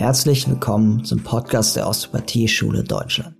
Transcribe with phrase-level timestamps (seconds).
[0.00, 3.36] Herzlich willkommen zum Podcast der Osteopathie-Schule Deutschland.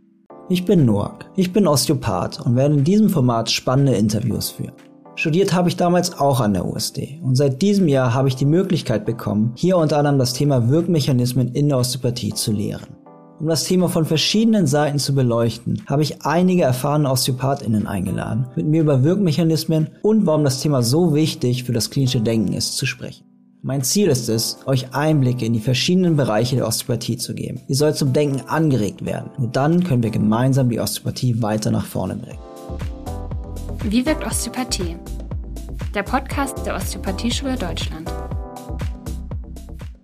[0.51, 4.75] Ich bin Noak, ich bin Osteopath und werde in diesem Format spannende Interviews führen.
[5.15, 8.45] Studiert habe ich damals auch an der USD und seit diesem Jahr habe ich die
[8.45, 12.95] Möglichkeit bekommen, hier unter anderem das Thema Wirkmechanismen in der Osteopathie zu lehren.
[13.39, 18.67] Um das Thema von verschiedenen Seiten zu beleuchten, habe ich einige erfahrene OsteopathInnen eingeladen, mit
[18.67, 22.85] mir über Wirkmechanismen und warum das Thema so wichtig für das klinische Denken ist, zu
[22.85, 23.30] sprechen.
[23.63, 27.61] Mein Ziel ist es, euch Einblicke in die verschiedenen Bereiche der Osteopathie zu geben.
[27.69, 29.31] Ihr sollt zum Denken angeregt werden.
[29.37, 32.39] Nur dann können wir gemeinsam die Osteopathie weiter nach vorne bringen.
[33.85, 34.97] Wie wirkt Osteopathie?
[35.95, 38.11] Der Podcast der Osteopathieschule Deutschland.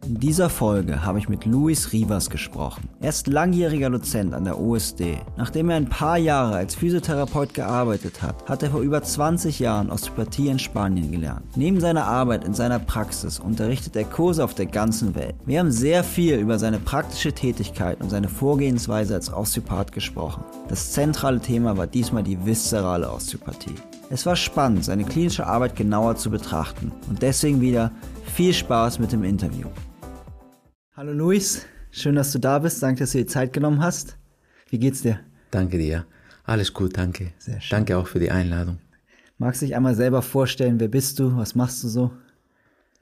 [0.07, 2.89] In dieser Folge habe ich mit Luis Rivas gesprochen.
[3.01, 5.19] Er ist langjähriger Dozent an der OSD.
[5.37, 9.91] Nachdem er ein paar Jahre als Physiotherapeut gearbeitet hat, hat er vor über 20 Jahren
[9.91, 11.43] Osteopathie in Spanien gelernt.
[11.57, 15.35] Neben seiner Arbeit in seiner Praxis unterrichtet er Kurse auf der ganzen Welt.
[15.45, 20.45] Wir haben sehr viel über seine praktische Tätigkeit und seine Vorgehensweise als Osteopath gesprochen.
[20.69, 23.75] Das zentrale Thema war diesmal die viszerale Osteopathie.
[24.09, 27.91] Es war spannend, seine klinische Arbeit genauer zu betrachten und deswegen wieder
[28.37, 29.67] viel Spaß mit dem Interview.
[30.97, 32.83] Hallo Luis, schön, dass du da bist.
[32.83, 34.17] Danke, dass du dir Zeit genommen hast.
[34.71, 35.21] Wie geht's dir?
[35.51, 36.07] Danke dir.
[36.45, 37.35] Alles gut, danke.
[37.37, 37.69] Sehr schön.
[37.69, 38.79] Danke auch für die Einladung.
[39.37, 40.81] Magst du dich einmal selber vorstellen?
[40.81, 41.37] Wer bist du?
[41.37, 42.13] Was machst du so?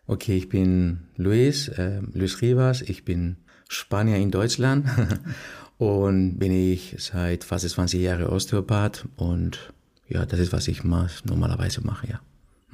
[0.09, 2.83] Okay, ich bin Luis, äh, Luis Rivas.
[2.83, 3.37] Ich bin
[3.69, 4.89] Spanier in Deutschland
[5.79, 9.73] und bin ich seit fast 20 Jahren Osteopath und
[10.09, 12.21] ja, das ist, was ich normalerweise mache, ja.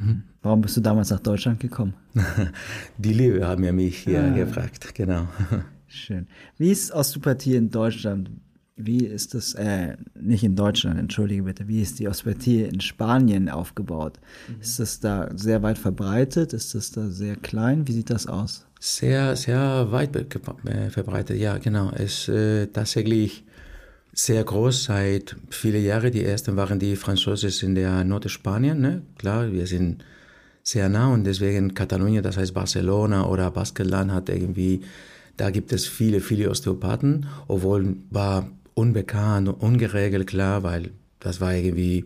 [0.00, 0.22] Mhm.
[0.42, 1.94] Warum bist du damals nach Deutschland gekommen?
[2.98, 4.30] Die Liebe haben ja mich hier ah.
[4.30, 5.28] gefragt, genau.
[5.86, 6.26] Schön.
[6.56, 8.30] Wie ist Osteopathie in Deutschland?
[8.76, 13.50] Wie ist das, äh, nicht in Deutschland, entschuldige bitte, wie ist die Osteopathie in Spanien
[13.50, 14.18] aufgebaut?
[14.48, 14.60] Mhm.
[14.60, 16.54] Ist das da sehr weit verbreitet?
[16.54, 17.86] Ist das da sehr klein?
[17.86, 18.66] Wie sieht das aus?
[18.78, 21.90] Sehr, sehr weit äh, verbreitet, ja, genau.
[21.90, 23.44] Es ist äh, tatsächlich
[24.12, 26.12] sehr groß seit vielen Jahren.
[26.12, 29.02] Die ersten waren die Franzosen in der Nordspanien, ne?
[29.18, 30.04] Klar, wir sind
[30.62, 34.82] sehr nah und deswegen Katalonien, das heißt Barcelona oder Baskenland hat irgendwie,
[35.36, 41.54] da gibt es viele, viele Osteopathen, obwohl war unbekannt und ungeregelt, klar, weil das war
[41.54, 42.04] irgendwie,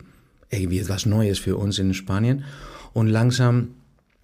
[0.50, 2.45] irgendwie etwas Neues für uns in Spanien.
[2.93, 3.75] Und langsam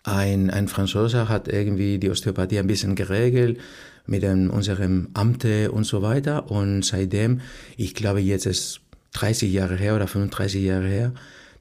[0.04, 3.58] ein, ein Franzose hat irgendwie die Osteopathie ein bisschen geregelt
[4.10, 6.50] mit dem, unserem Amte und so weiter.
[6.50, 7.40] Und seitdem,
[7.76, 8.80] ich glaube jetzt ist
[9.12, 11.12] 30 Jahre her oder 35 Jahre her,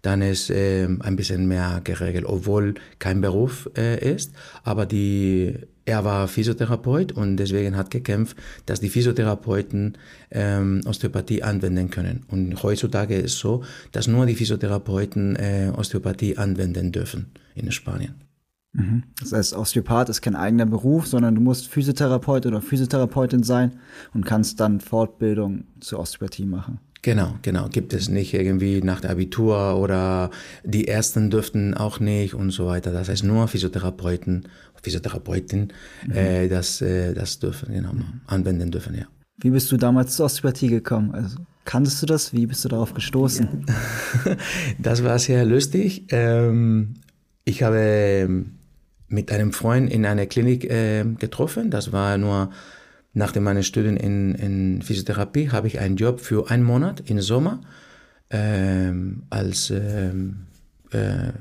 [0.01, 4.31] dann ist äh, ein bisschen mehr geregelt, obwohl kein Beruf äh, ist,
[4.63, 5.55] aber die,
[5.85, 9.97] er war Physiotherapeut und deswegen hat gekämpft, dass die Physiotherapeuten
[10.31, 12.23] ähm, Osteopathie anwenden können.
[12.29, 18.28] Und heutzutage ist es so, dass nur die Physiotherapeuten äh, Osteopathie anwenden dürfen in Spanien.
[18.73, 19.03] Mhm.
[19.19, 23.79] Das heißt, Osteopath ist kein eigener Beruf, sondern du musst Physiotherapeut oder Physiotherapeutin sein
[24.13, 26.79] und kannst dann Fortbildung zur Osteopathie machen.
[27.01, 27.69] Genau, genau.
[27.69, 30.31] Gibt es nicht irgendwie nach der Abitur oder
[30.63, 32.91] die Ersten dürften auch nicht und so weiter.
[32.91, 34.47] Das heißt nur Physiotherapeuten,
[34.83, 35.71] Physiotherapeutin,
[36.05, 36.11] mhm.
[36.11, 38.21] äh, das, äh, das dürfen, genau, mhm.
[38.27, 39.05] anwenden dürfen, ja.
[39.37, 41.11] Wie bist du damals zur Osteopathie gekommen?
[41.11, 42.33] Also kanntest du das?
[42.33, 43.65] Wie bist du darauf gestoßen?
[44.79, 46.07] das war sehr lustig.
[46.09, 46.95] Ähm,
[47.45, 48.45] ich habe
[49.09, 51.69] mit einem Freund in einer Klinik äh, getroffen.
[51.69, 52.51] Das war nur
[53.13, 57.61] nach meinen Studien in, in Physiotherapie, habe ich einen Job für einen Monat im Sommer
[58.29, 60.45] ähm, als ähm,
[60.91, 61.31] äh,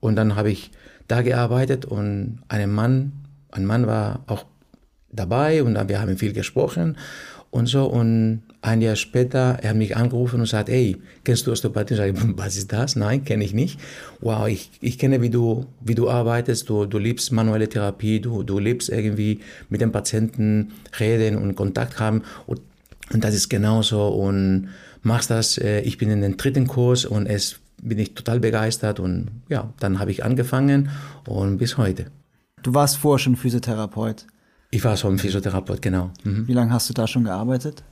[0.00, 0.72] und dann habe ich
[1.06, 3.12] da gearbeitet und ein Mann,
[3.52, 4.46] ein Mann war auch
[5.12, 6.96] dabei und wir haben viel gesprochen
[7.52, 7.84] und so.
[7.84, 11.94] Und ein Jahr später, er hat mich angerufen und sagt, ey, kennst du Osteopathie?
[11.94, 12.96] Ich, was ist das?
[12.96, 13.78] Nein, kenne ich nicht.
[14.20, 16.68] Wow, ich, ich kenne, wie du, wie du arbeitest.
[16.68, 22.00] Du, du liebst manuelle Therapie, du, du liebst irgendwie mit dem Patienten reden und Kontakt
[22.00, 22.22] haben.
[22.46, 22.60] Und,
[23.12, 24.08] und das ist genauso.
[24.08, 24.68] Und
[25.02, 25.58] machst das.
[25.58, 28.98] Äh, ich bin in den dritten Kurs und es bin ich total begeistert.
[28.98, 30.88] Und ja, dann habe ich angefangen
[31.26, 32.06] und bis heute.
[32.62, 34.26] Du warst vorher schon Physiotherapeut.
[34.74, 36.10] Ich war schon Physiotherapeut, genau.
[36.24, 36.48] Mhm.
[36.48, 37.84] Wie lange hast du da schon gearbeitet?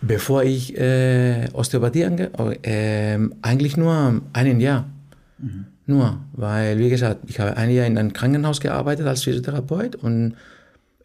[0.00, 2.30] Bevor ich äh, Osteopathie ange
[2.64, 4.88] äh, eigentlich nur ein Jahr.
[5.38, 5.66] Mhm.
[5.86, 10.34] Nur, weil, wie gesagt, ich habe ein Jahr in einem Krankenhaus gearbeitet als Physiotherapeut und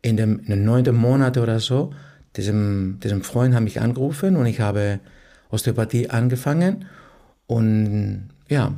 [0.02, 1.94] in dem, in dem neunten Monat oder so,
[2.36, 5.00] diesem, diesem Freund hat mich angerufen und ich habe
[5.52, 6.86] Osteopathie angefangen.
[7.46, 8.74] Und ja,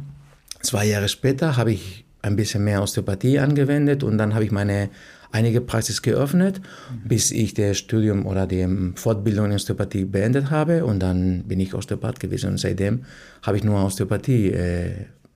[0.62, 4.90] zwei Jahre später habe ich ein bisschen mehr Osteopathie angewendet und dann habe ich meine
[5.32, 7.08] einige Praxis geöffnet, mhm.
[7.08, 11.74] bis ich das Studium oder die Fortbildung in Osteopathie beendet habe und dann bin ich
[11.74, 13.06] Osteopath gewesen und seitdem
[13.42, 14.92] habe ich nur Osteopathie äh,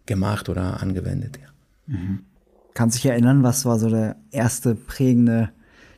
[0.06, 1.40] gemacht oder angewendet.
[1.42, 1.96] Ja.
[1.96, 2.20] Mhm.
[2.74, 5.50] Kannst du dich erinnern, was war so der erste prägende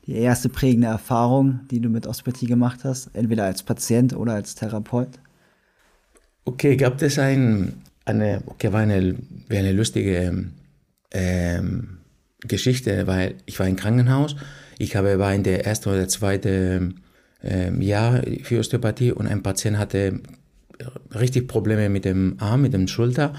[0.06, 4.56] die erste prägende Erfahrung, die du mit Osteopathie gemacht hast, entweder als Patient oder als
[4.56, 5.08] Therapeut?
[6.46, 9.16] Okay, gab es ein, eine, okay, war eine,
[9.48, 10.52] war eine lustige
[11.12, 11.98] ähm,
[12.48, 14.36] Geschichte, weil ich war im Krankenhaus,
[14.78, 17.02] ich habe, war in der ersten oder zweiten
[17.44, 20.20] ähm, Jahr für Osteopathie und ein Patient hatte
[21.14, 23.34] richtig Probleme mit dem Arm, mit dem Schulter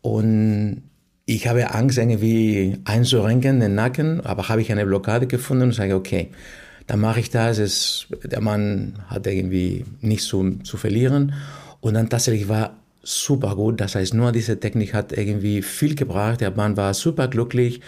[0.00, 0.82] und
[1.26, 5.94] ich habe Angst, irgendwie einzurenken, den Nacken, aber habe ich eine Blockade gefunden und sage,
[5.94, 6.28] okay,
[6.86, 7.58] dann mache ich das.
[7.58, 11.32] Es, der Mann hat irgendwie nichts zu, zu verlieren.
[11.80, 13.80] Und dann tatsächlich war super gut.
[13.80, 16.42] Das heißt, nur diese Technik hat irgendwie viel gebracht.
[16.42, 17.80] Der Mann war super glücklich.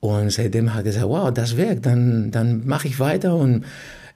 [0.00, 3.34] Und seitdem hat er gesagt, wow, das wirkt, dann, dann mache ich weiter.
[3.34, 3.64] Und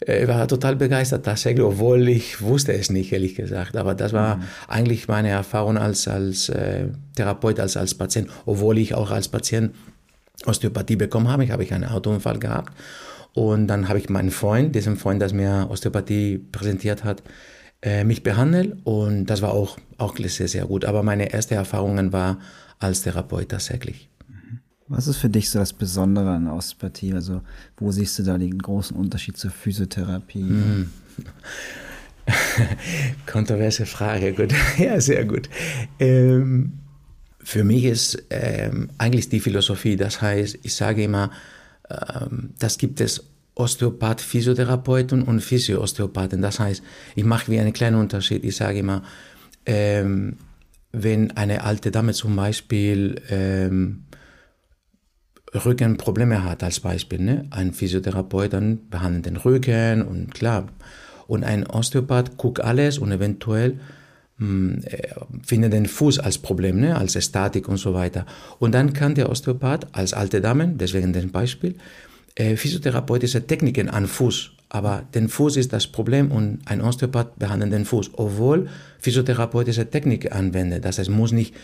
[0.01, 3.77] er war total begeistert tatsächlich, obwohl ich wusste es nicht, ehrlich gesagt.
[3.77, 4.43] Aber das war mhm.
[4.69, 9.75] eigentlich meine Erfahrung als, als äh, Therapeut, als, als Patient, obwohl ich auch als Patient
[10.47, 11.45] Osteopathie bekommen habe.
[11.45, 12.73] Ich habe ich einen Autounfall gehabt.
[13.35, 17.23] Und dann habe ich meinen Freund, diesen Freund, der mir Osteopathie präsentiert hat,
[17.83, 18.79] äh, mich behandelt.
[18.85, 20.85] Und das war auch, auch sehr, sehr gut.
[20.85, 22.39] Aber meine erste Erfahrungen war
[22.79, 24.09] als Therapeut tatsächlich.
[24.91, 27.15] Was ist für dich so das Besondere an Osteopathie?
[27.15, 27.43] Also
[27.77, 30.43] wo siehst du da den großen Unterschied zur Physiotherapie?
[30.43, 30.91] Mm.
[33.31, 34.53] Kontroverse Frage, gut.
[34.79, 35.49] ja, sehr gut.
[36.01, 36.73] Ähm,
[37.39, 41.31] für mich ist ähm, eigentlich die Philosophie, das heißt, ich sage immer,
[41.89, 43.23] ähm, das gibt es
[43.55, 46.43] Osteopath, Physiotherapeuten und Physio-Osteopathen.
[46.43, 46.83] Das heißt,
[47.15, 48.43] ich mache wie einen kleinen Unterschied.
[48.43, 49.05] Ich sage immer,
[49.67, 50.39] ähm,
[50.91, 54.07] wenn eine alte Dame zum Beispiel ähm,
[55.55, 57.21] Rückenprobleme hat als Beispiel.
[57.21, 57.47] Ne?
[57.51, 60.69] Ein Physiotherapeut dann behandelt den Rücken und klar.
[61.27, 63.79] Und ein Osteopath guckt alles und eventuell
[64.39, 65.09] hm, äh,
[65.45, 66.97] findet den Fuß als Problem, ne?
[66.97, 68.27] als Statik und so weiter.
[68.59, 71.77] Und dann kann der Osteopath als alte Dame, deswegen das Beispiel,
[72.37, 74.53] äh, physiotherapeutische Techniken an Fuß.
[74.69, 78.69] Aber den Fuß ist das Problem und ein Osteopath behandelt den Fuß, obwohl
[79.01, 80.85] physiotherapeutische Technik anwendet.
[80.85, 81.55] Das heißt, muss nicht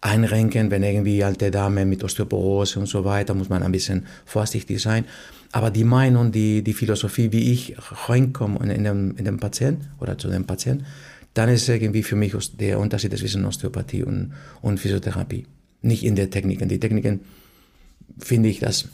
[0.00, 4.80] einrenken, wenn irgendwie alte Dame mit Osteoporose und so weiter, muss man ein bisschen vorsichtig
[4.80, 5.04] sein.
[5.52, 7.76] Aber die Meinung, die, die Philosophie, wie ich
[8.08, 10.86] reinkomme in den, in den Patienten oder zu dem Patienten,
[11.34, 14.32] dann ist irgendwie für mich der Unterschied zwischen Osteopathie und,
[14.62, 15.46] und Physiotherapie.
[15.82, 16.68] Nicht in der Techniken.
[16.68, 17.20] Die Techniken
[18.18, 18.88] finde ich, dass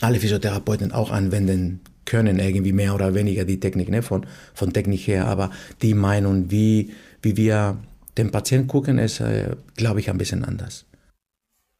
[0.00, 5.06] alle Physiotherapeuten auch anwenden können, irgendwie mehr oder weniger die Technik, ne, von, von Technik
[5.06, 5.26] her.
[5.26, 5.50] Aber
[5.82, 6.92] die Meinung, wie,
[7.22, 7.76] wie wir
[8.18, 10.86] den Patienten gucken, ist, äh, glaube ich, ein bisschen anders.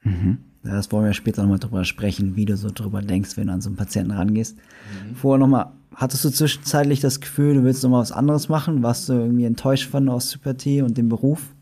[0.02, 0.38] Mhm.
[0.62, 3.60] Das wollen wir später nochmal drüber sprechen, wie du so drüber denkst, wenn du an
[3.60, 4.56] so einen Patienten rangehst.
[4.56, 5.14] Mhm.
[5.14, 8.82] Vorher nochmal, hattest du zwischenzeitlich das Gefühl, du willst nochmal was anderes machen?
[8.82, 11.54] Warst du irgendwie enttäuscht von der Osteopathie und dem Beruf?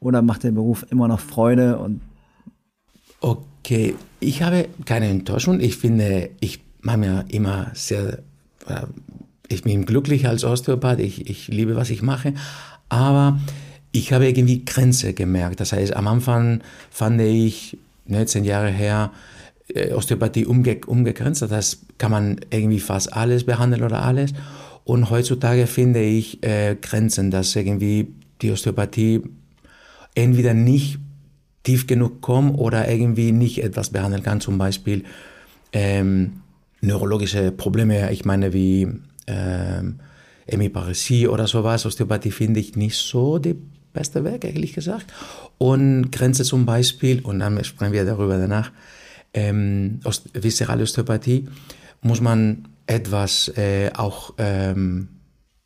[0.00, 2.00] Oder macht der Beruf immer noch Freude und
[3.20, 5.58] Okay, ich habe keine Enttäuschung.
[5.60, 8.18] Ich finde, ich mache mir immer sehr,
[8.66, 8.82] äh,
[9.48, 11.00] ich bin glücklich als Osteopath.
[11.00, 12.34] Ich, ich liebe, was ich mache.
[12.90, 13.38] Aber
[13.94, 15.60] ich habe irgendwie Grenze gemerkt.
[15.60, 19.12] Das heißt, am Anfang fand ich, 19 ne, Jahre her,
[19.68, 21.42] äh, Osteopathie umge umgegrenzt.
[21.42, 24.32] Das kann man irgendwie fast alles behandeln oder alles.
[24.82, 28.08] Und heutzutage finde ich äh, Grenzen, dass irgendwie
[28.42, 29.22] die Osteopathie
[30.16, 30.98] entweder nicht
[31.62, 34.40] tief genug kommt oder irgendwie nicht etwas behandeln kann.
[34.40, 35.04] Zum Beispiel
[35.72, 36.40] ähm,
[36.80, 38.88] neurologische Probleme, ich meine wie
[39.28, 40.00] ähm,
[40.46, 41.86] Hemiparesie oder sowas.
[41.86, 43.54] Osteopathie finde ich nicht so die
[43.94, 45.06] beste Werk, ehrlich gesagt.
[45.56, 48.70] Und Grenze zum Beispiel, und dann sprechen wir darüber danach,
[49.32, 50.00] ähm,
[50.34, 51.48] viszerale Osteopathie,
[52.02, 55.08] muss man etwas äh, auch ähm,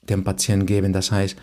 [0.08, 0.92] dem Patienten geben.
[0.92, 1.37] Das heißt,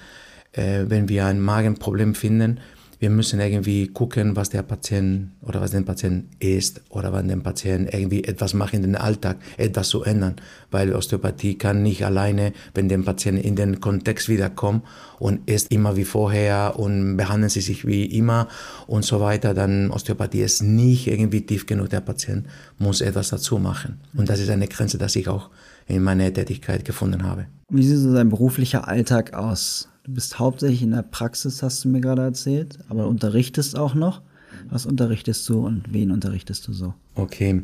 [0.53, 2.61] äh, wenn wir ein Magenproblem finden,
[3.05, 7.43] wir müssen irgendwie gucken, was der Patient oder was den Patient ist oder wann den
[7.43, 10.37] Patient irgendwie etwas macht in den Alltag, etwas zu ändern.
[10.71, 14.85] Weil Osteopathie kann nicht alleine, wenn der Patient in den Kontext wiederkommt
[15.19, 18.47] und ist immer wie vorher und behandeln sie sich wie immer
[18.87, 21.91] und so weiter, dann Osteopathie ist nicht irgendwie tief genug.
[21.91, 22.47] Der Patient
[22.79, 23.99] muss etwas dazu machen.
[24.17, 25.51] Und das ist eine Grenze, die ich auch
[25.85, 27.45] in meiner Tätigkeit gefunden habe.
[27.69, 29.89] Wie sieht so dein beruflicher Alltag aus?
[30.05, 34.21] Du bist hauptsächlich in der Praxis, hast du mir gerade erzählt, aber unterrichtest auch noch.
[34.69, 36.93] Was unterrichtest du und wen unterrichtest du so?
[37.15, 37.63] Okay.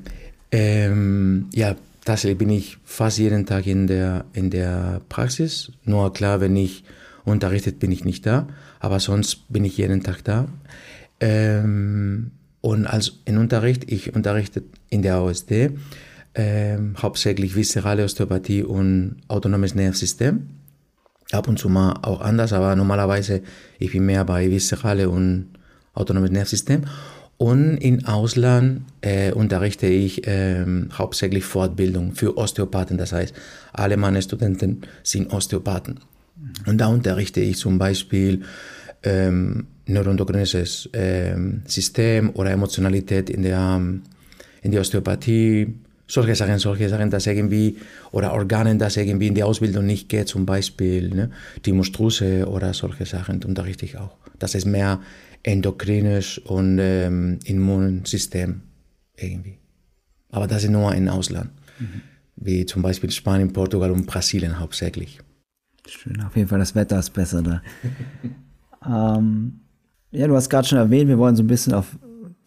[0.52, 5.72] Ähm, ja, tatsächlich bin ich fast jeden Tag in der, in der Praxis.
[5.86, 6.84] Nur klar, wenn ich
[7.26, 8.48] unterrichtet, bin ich nicht da.
[8.80, 10.48] Aber sonst bin ich jeden Tag da.
[11.20, 12.32] Ähm,
[12.62, 15.78] und als in Unterricht, ich unterrichte in der AOSD
[16.34, 20.48] ähm, hauptsächlich viszerale Osteopathie und autonomes Nervensystem
[21.34, 23.42] ab und zu mal auch anders, aber normalerweise
[23.80, 25.50] ich bin mehr bei Viszerale und
[25.94, 26.84] autonomes Nervensystem.
[27.38, 33.00] Und im Ausland äh, unterrichte ich äh, hauptsächlich Fortbildung für Osteopathen.
[33.00, 33.34] Das heißt,
[33.74, 36.00] alle meine Studenten sind Osteopathen.
[36.68, 38.44] Und da unterrichte ich zum Beispiel
[39.02, 43.82] ähm, neuroendokrines ähm, System oder Emotionalität in der,
[44.62, 45.74] in der Osteopathie,
[46.12, 47.78] solche Sachen, solche Sachen, dass irgendwie,
[48.12, 51.32] oder Organen, dass irgendwie in die Ausbildung nicht geht, zum Beispiel ne,
[51.66, 54.18] die Mustruse oder solche Sachen unterrichte ich auch.
[54.38, 55.00] Das ist mehr
[55.44, 58.62] endokrines und ähm, Immunsystem
[59.18, 59.58] irgendwie.
[60.32, 61.50] Aber das ist nur im Ausland,
[61.80, 62.02] mhm.
[62.36, 65.20] wie zum Beispiel Spanien, Portugal und Brasilien hauptsächlich.
[65.88, 67.62] Schön, auf jeden Fall das Wetter ist besser da.
[69.18, 69.62] ähm,
[70.12, 71.96] ja, du hast gerade schon erwähnt, wir wollen so ein bisschen auf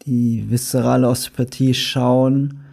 [0.05, 2.64] die viszerale Osteopathie schauen.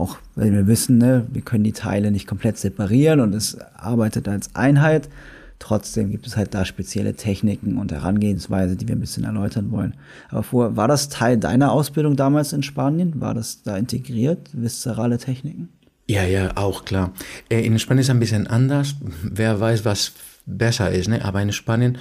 [0.00, 4.28] Auch wenn wir wissen, ne, wir können die Teile nicht komplett separieren und es arbeitet
[4.28, 5.10] als Einheit.
[5.58, 9.94] Trotzdem gibt es halt da spezielle Techniken und Herangehensweise, die wir ein bisschen erläutern wollen.
[10.30, 13.20] Aber vorher, war das Teil deiner Ausbildung damals in Spanien?
[13.20, 15.68] War das da integriert, viszerale Techniken?
[16.08, 17.12] Ja, ja, auch klar.
[17.50, 18.96] Äh, in Spanien ist es ein bisschen anders.
[19.22, 20.12] Wer weiß, was
[20.46, 21.08] besser ist.
[21.08, 21.22] Ne?
[21.22, 21.98] Aber in Spanien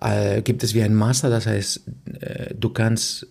[0.00, 1.80] äh, gibt es wie ein Master, das heißt,
[2.20, 3.26] äh, du kannst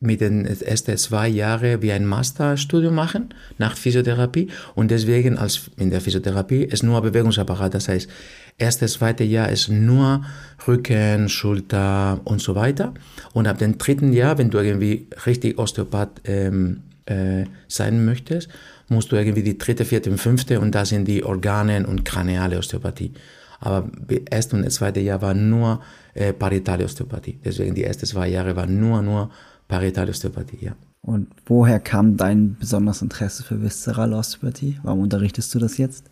[0.00, 5.90] mit den ersten zwei Jahren wie ein Masterstudium machen nach Physiotherapie und deswegen als in
[5.90, 8.08] der Physiotherapie ist nur Bewegungsapparat, das heißt
[8.56, 10.24] erste, zweite Jahr ist nur
[10.66, 12.94] Rücken, Schulter und so weiter
[13.34, 18.48] und ab dem dritten Jahr, wenn du irgendwie richtig Osteopath ähm, äh, sein möchtest,
[18.88, 22.58] musst du irgendwie die dritte, vierte und fünfte und da sind die Organe und kraniale
[22.58, 23.12] Osteopathie.
[23.60, 23.90] Aber
[24.30, 25.82] erste und zweite Jahr war nur
[26.14, 27.38] äh, parietale Osteopathie.
[27.44, 29.30] Deswegen die ersten zwei Jahre war nur, nur
[29.70, 30.72] parietale Osteopathie, ja.
[31.02, 34.78] Und woher kam dein besonderes Interesse für viszerale Osteopathie?
[34.82, 36.04] Warum unterrichtest du das jetzt?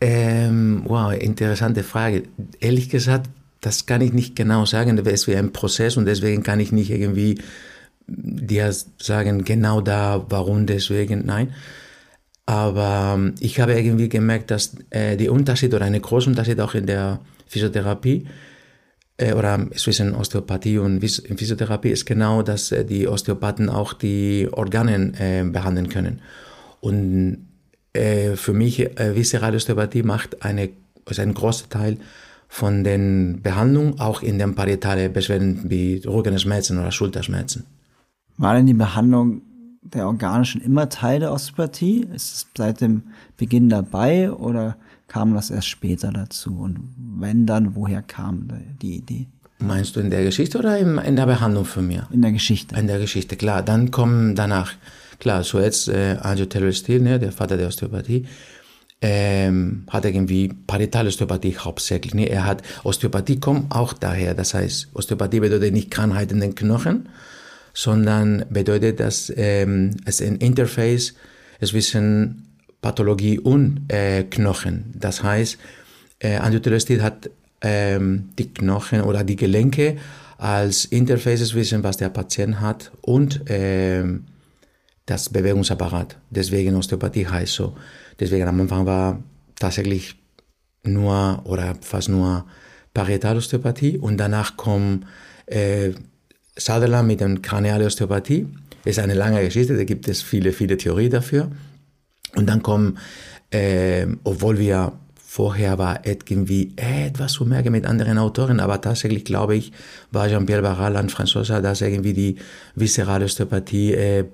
[0.00, 2.22] Ähm, wow, interessante Frage.
[2.60, 3.28] Ehrlich gesagt,
[3.60, 4.96] das kann ich nicht genau sagen.
[4.96, 7.38] Das ist wie ein Prozess und deswegen kann ich nicht irgendwie
[8.06, 11.54] dir sagen, genau da, warum deswegen, nein.
[12.46, 16.74] Aber ähm, ich habe irgendwie gemerkt, dass äh, die Unterschied oder eine große Unterschied auch
[16.74, 18.51] in der Physiotherapie äh,
[19.30, 25.44] oder zwischen Osteopathie und Physiotherapie ist genau, dass äh, die Osteopathen auch die Organe äh,
[25.44, 26.20] behandeln können.
[26.80, 27.46] Und
[27.92, 30.70] äh, für mich, äh, viszerale Osteopathie macht eine,
[31.04, 31.98] also einen großen Teil
[32.48, 37.64] von den Behandlungen, auch in den parietalen Beschwerden wie Rückenschmerzen oder Schulterschmerzen.
[38.36, 39.42] War denn die Behandlung
[39.82, 42.06] der Organe schon immer Teil der Osteopathie?
[42.14, 43.04] Ist es seit dem
[43.36, 44.76] Beginn dabei oder
[45.12, 46.58] kam das erst später dazu?
[46.58, 48.48] Und wenn dann, woher kam
[48.80, 49.26] die Idee?
[49.58, 52.08] Meinst du in der Geschichte oder in, der Behandlung von mir?
[52.10, 52.74] In der Geschichte.
[52.76, 53.62] In der Geschichte, klar.
[53.62, 54.72] Dann kommen danach,
[55.18, 58.26] klar, so jetzt äh, Angelo Taylor Steele, ne, der Vater der Osteopathie,
[59.02, 62.14] ähm, hat irgendwie paritale Osteopathie hauptsächlich.
[62.14, 62.30] Ne?
[62.30, 64.32] Er hat Osteopathie kommt auch daher.
[64.32, 67.10] Das heißt, Osteopathie bedeutet nicht Krankheit in den Knochen,
[67.74, 71.14] sondern bedeutet, dass ähm, es ein Interface
[71.60, 72.51] zwischen
[72.82, 74.92] Pathologie und äh, Knochen.
[74.94, 75.56] Das heißt,
[76.18, 77.30] äh, Angiotherapie hat
[77.62, 79.96] ähm, die Knochen oder die Gelenke
[80.36, 84.24] als Interface zwischen was der Patient hat und ähm,
[85.06, 86.18] das Bewegungsapparat.
[86.30, 87.76] Deswegen Osteopathie heißt so.
[88.18, 89.22] Deswegen am Anfang war
[89.56, 90.16] tatsächlich
[90.82, 92.44] nur oder fast nur
[92.94, 95.06] Parietalosteopathie und danach kommt
[95.46, 95.92] äh,
[96.56, 98.46] Sutherland mit der kraniale Osteopathie.
[98.84, 101.52] Ist eine lange Geschichte, da gibt es viele, viele Theorien dafür.
[102.36, 102.98] Und dann kommen,
[103.50, 109.56] äh, obwohl wir vorher war irgendwie etwas zu merken mit anderen Autoren, aber tatsächlich glaube
[109.56, 109.72] ich,
[110.10, 112.36] war Jean-Pierre Barral ein Franzoser, dass irgendwie die
[112.74, 114.24] viszerale Osteopathie äh,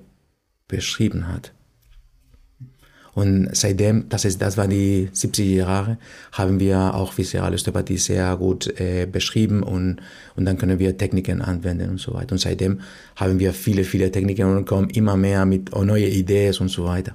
[0.67, 1.53] beschrieben hat.
[3.13, 5.97] Und seitdem, das, ist, das waren die 70er Jahre,
[6.31, 9.97] haben wir auch viszerale Osteopathie sehr gut äh, beschrieben und,
[10.35, 12.33] und dann können wir Techniken anwenden und so weiter.
[12.33, 12.81] Und seitdem
[13.15, 17.13] haben wir viele, viele Techniken und kommen immer mehr mit neue Ideen und so weiter.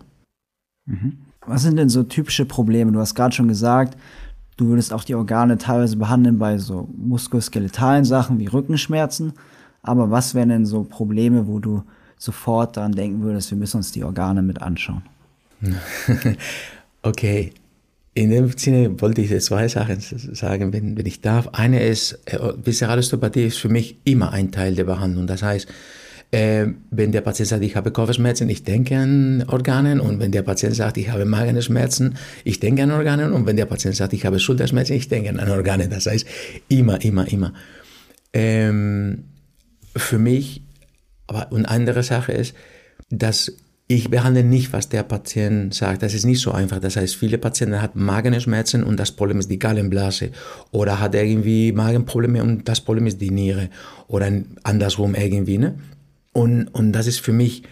[0.87, 1.19] Mhm.
[1.47, 2.93] Was sind denn so typische Probleme?
[2.93, 3.99] Du hast gerade schon gesagt,
[4.57, 9.35] du würdest auch die Organe teilweise behandeln bei so muskuloskeletalen Sachen wie Rückenschmerzen.
[9.83, 11.83] Aber was wären denn so Probleme, wo du
[12.17, 15.03] sofort daran denken würdest, wir müssen uns die Organe mit anschauen?
[17.03, 17.53] okay.
[18.17, 21.49] In dem Sinne wollte ich zwei Sachen sagen, wenn, wenn ich darf.
[21.49, 25.27] Eine ist, äh, Viszeralosteopathie ist für mich immer ein Teil der Behandlung.
[25.27, 25.67] Das heißt,
[26.35, 30.01] äh, wenn der Patient sagt, ich habe Kopfschmerzen, ich denke an Organen.
[30.01, 33.33] Und wenn der Patient sagt, ich habe Magenschmerzen, ich denke an Organen.
[33.33, 35.91] Und wenn der Patient sagt, ich habe Schulterschmerzen, ich denke an Organen.
[35.91, 36.27] Das heißt,
[36.69, 37.53] immer, immer, immer.
[38.33, 39.27] Ähm,
[39.95, 40.63] für mich,
[41.29, 42.57] aber eine andere Sache ist,
[43.11, 43.53] dass
[43.87, 46.03] ich behandle nicht, was der Patient sagt.
[46.03, 46.81] Das ist nicht so einfach.
[46.81, 50.31] Das heißt, viele Patienten haben Magenschmerzen und das Problem ist die Gallenblase.
[50.73, 53.69] Oder hat irgendwie Magenprobleme und das Problem ist die Niere.
[54.09, 54.33] Oder
[54.65, 55.59] andersrum irgendwie.
[55.59, 55.77] Ne?
[56.35, 57.63] Und, und das ist für mich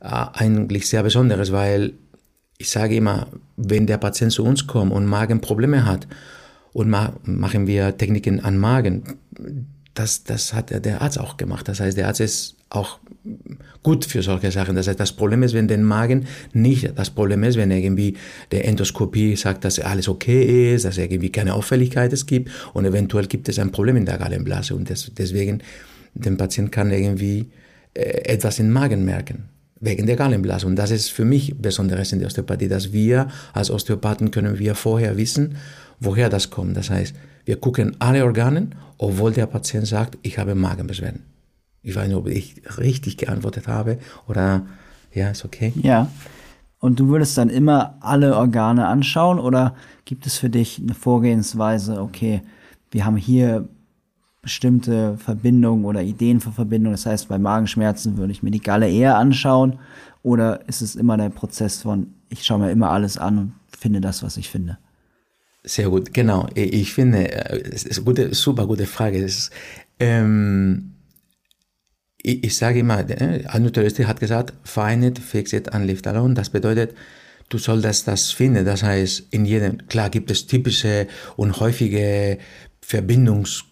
[0.00, 1.94] äh, eigentlich sehr Besonderes, weil
[2.58, 6.06] ich sage immer, wenn der Patient zu uns kommt und Magenprobleme hat
[6.72, 9.04] und ma machen wir Techniken an Magen,
[9.94, 11.68] das, das hat der Arzt auch gemacht.
[11.68, 12.98] Das heißt, der Arzt ist auch
[13.82, 14.76] gut für solche Sachen.
[14.76, 18.16] Das heißt, das Problem ist, wenn der Magen nicht, das Problem ist, wenn irgendwie
[18.50, 23.26] der Endoskopie sagt, dass alles okay ist, dass irgendwie keine Auffälligkeit es gibt und eventuell
[23.26, 25.62] gibt es ein Problem in der Gallenblase und das, deswegen,
[26.14, 27.46] der Patient kann irgendwie
[27.98, 29.48] etwas im Magen merken
[29.80, 30.66] wegen der Gallenblase.
[30.66, 34.74] Und das ist für mich Besonderes in der Osteopathie, dass wir als Osteopathen können wir
[34.74, 35.56] vorher wissen,
[36.00, 36.76] woher das kommt.
[36.76, 37.14] Das heißt,
[37.44, 41.22] wir gucken alle Organe, obwohl der Patient sagt, ich habe Magenbeschwerden.
[41.82, 44.66] Ich weiß nicht, ob ich richtig geantwortet habe oder
[45.14, 45.72] ja, ist okay.
[45.82, 46.10] Ja.
[46.80, 49.74] Und du würdest dann immer alle Organe anschauen oder
[50.04, 52.42] gibt es für dich eine Vorgehensweise, okay,
[52.90, 53.68] wir haben hier
[54.48, 56.94] bestimmte Verbindungen oder Ideen für Verbindungen.
[56.94, 59.78] Das heißt, bei Magenschmerzen würde ich mir die Galle eher anschauen
[60.22, 64.00] oder ist es immer der Prozess von, ich schaue mir immer alles an und finde
[64.00, 64.78] das, was ich finde?
[65.64, 66.48] Sehr gut, genau.
[66.54, 69.18] Ich finde, äh, es ist eine gute, super gute Frage.
[69.18, 69.50] Ist,
[70.00, 70.94] ähm,
[72.22, 76.32] ich, ich, sage immer, äh, Nutritionist hat gesagt, find it, fix it and live alone.
[76.32, 76.94] Das bedeutet,
[77.50, 78.64] du solltest das finden.
[78.64, 82.38] Das heißt, in jedem, klar gibt es typische und häufige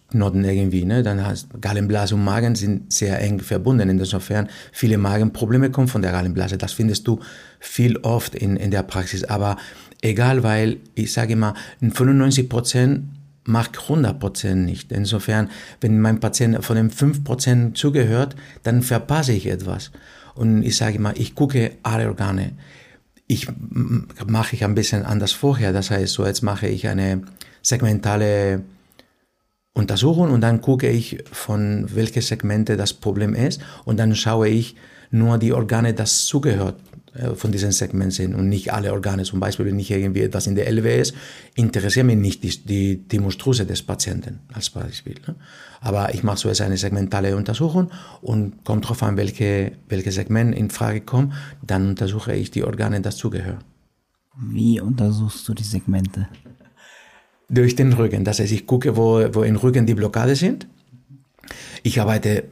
[0.07, 0.85] Verbindungsknoten irgendwie.
[0.85, 1.03] Ne?
[1.03, 3.89] Dann hast Gallenblase und Magen sind sehr eng verbunden.
[3.89, 6.57] Insofern viele Magenprobleme kommen von der Gallenblase.
[6.57, 7.19] Das findest du
[7.59, 9.23] viel oft in, in der Praxis.
[9.23, 9.57] Aber
[10.01, 13.03] egal, weil ich sage immer, 95 Prozent
[13.43, 14.91] macht 100 Prozent nicht.
[14.91, 15.49] Insofern,
[15.81, 19.91] wenn mein Patient von den 5 Prozent zugehört, dann verpasse ich etwas.
[20.35, 22.51] Und ich sage immer, ich gucke alle Organe.
[23.25, 23.47] Ich
[24.25, 25.73] mache ich ein bisschen anders vorher.
[25.73, 27.23] Das heißt, so jetzt mache ich eine
[27.61, 28.63] segmentale
[29.77, 34.75] Untersuchung und dann gucke ich, von welche Segmente das Problem ist und dann schaue ich
[35.11, 36.75] nur die Organe, das zugehört
[37.13, 39.23] äh, von diesen Segmenten sind und nicht alle Organe.
[39.23, 41.13] Zum Beispiel, wenn ich irgendwie etwas in der LWS,
[41.55, 45.15] interessiert mich nicht die, die, die des Patienten als Beispiel.
[45.27, 45.35] Ne?
[45.79, 50.69] Aber ich mache jetzt eine segmentale Untersuchung und kommt darauf an, welche, welche Segment in
[50.69, 53.63] Frage kommt, dann untersuche ich die Organe, das zugehört.
[54.39, 56.27] Wie untersuchst du die Segmente?
[57.49, 58.23] Durch den Rücken.
[58.23, 60.67] Das heißt, ich gucke, wo, wo im Rücken die Blockade sind.
[61.83, 62.43] Ich arbeite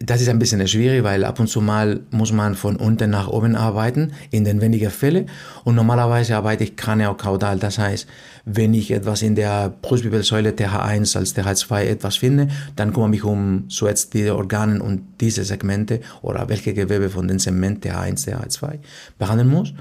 [0.00, 3.28] das ist ein bisschen schwierig, weil ab und zu mal muss man von unten nach
[3.28, 5.30] oben arbeiten, in den wenigen Fällen.
[5.62, 7.58] Und normalerweise arbeite ich kraniokaudal.
[7.60, 8.08] Das heißt,
[8.44, 13.66] wenn ich etwas in der Brustwirbelsäule TH1 als TH2 etwas finde, dann kümmere ich um
[13.68, 18.78] so jetzt die Organe und diese Segmente oder welche Gewebe von den Segment TH1, TH2
[19.18, 19.72] behandeln muss.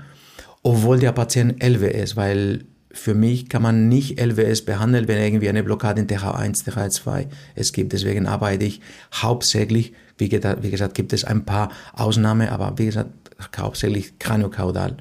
[0.62, 5.50] Obwohl der Patient LW ist, weil für mich kann man nicht LWS behandeln, wenn irgendwie
[5.50, 7.94] eine Blockade in TH1, TH2 es gibt.
[7.94, 8.82] Deswegen arbeite ich
[9.14, 13.12] hauptsächlich, wie gesagt, gibt es ein paar Ausnahmen, aber wie gesagt,
[13.58, 14.98] hauptsächlich kraniokaudal.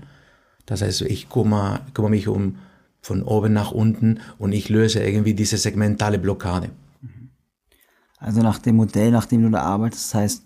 [0.67, 2.57] Das heißt, ich kümmere, kümmere mich um
[3.01, 6.71] von oben nach unten und ich löse irgendwie diese segmentale Blockade.
[8.19, 10.45] Also nach dem Modell, nach dem du da arbeitest, das heißt,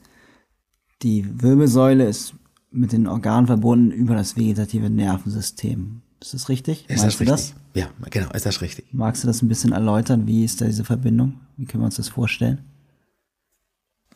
[1.03, 2.35] die Wirbelsäule ist
[2.71, 6.02] mit den Organen verbunden über das vegetative Nervensystem.
[6.23, 6.85] Ist das richtig?
[6.89, 7.29] Ist Meinst das richtig?
[7.29, 7.55] Das?
[7.75, 8.87] Ja, genau, ist das richtig.
[8.93, 10.27] Magst du das ein bisschen erläutern?
[10.27, 11.41] Wie ist da diese Verbindung?
[11.57, 12.59] Wie können wir uns das vorstellen?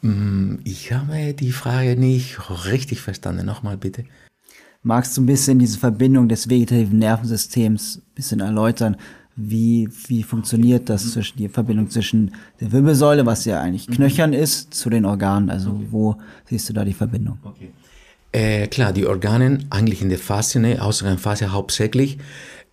[0.02, 3.44] Mm, ich habe die Frage nicht richtig verstanden.
[3.44, 4.04] Nochmal bitte.
[4.84, 8.96] Magst du ein bisschen diese Verbindung des vegetativen Nervensystems ein bisschen erläutern?
[9.34, 14.72] Wie, wie funktioniert das zwischen die Verbindung zwischen der Wirbelsäule, was ja eigentlich knöchern ist,
[14.72, 15.50] zu den Organen?
[15.50, 15.86] Also okay.
[15.90, 16.16] wo
[16.48, 17.38] siehst du da die Verbindung?
[17.42, 17.72] Okay.
[18.36, 22.18] Äh, klar, die Organe, eigentlich in der Faszie, ne, äußeren Faszie hauptsächlich,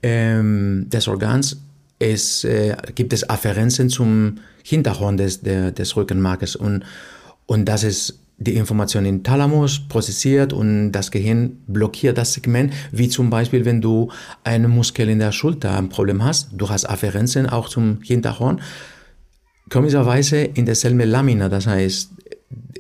[0.02, 1.62] ähm, des Organs,
[2.00, 6.84] es äh, gibt es Afferenzen zum Hinterhorn des, der, des Rückenmarkes und,
[7.46, 13.08] und das ist die Information in Thalamus prozessiert und das Gehirn blockiert das Segment, wie
[13.08, 14.12] zum Beispiel, wenn du
[14.44, 18.60] einen Muskel in der Schulter ein Problem hast, du hast Afferenzen auch zum Hinterhorn,
[19.70, 22.10] komischerweise in derselben Lamina, das heißt,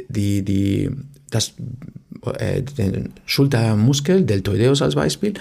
[0.10, 0.91] die, die,
[1.30, 1.54] das
[2.28, 5.34] äh, den Schultermuskel, Deltoideus als Beispiel,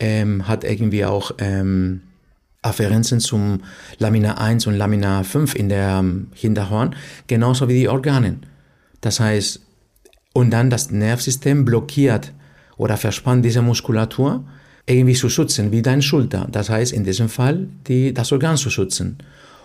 [0.00, 2.02] ähm, hat irgendwie auch ähm,
[2.62, 3.60] Afferenzen zum
[3.98, 6.96] Lamina 1 und Lamina 5 in der ähm, Hinterhorn,
[7.26, 8.38] genauso wie die Organe.
[9.00, 9.60] Das heißt,
[10.32, 12.32] und dann das Nervsystem blockiert
[12.76, 14.44] oder verspannt diese Muskulatur,
[14.86, 16.46] irgendwie zu schützen, wie deine Schulter.
[16.50, 19.18] Das heißt, in diesem Fall die, das Organ zu schützen.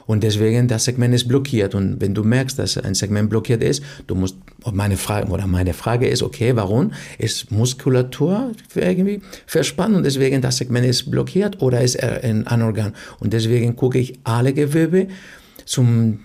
[0.09, 1.75] Und deswegen, das Segment ist blockiert.
[1.75, 4.37] Und wenn du merkst, dass ein Segment blockiert ist, du musst,
[4.73, 6.93] meine Frage, oder meine Frage ist, okay, warum?
[7.19, 12.95] Ist Muskulatur irgendwie verspannt und deswegen das Segment ist blockiert oder ist ein Anorgan?
[13.19, 15.09] Und deswegen gucke ich alle Gewebe
[15.65, 16.21] zum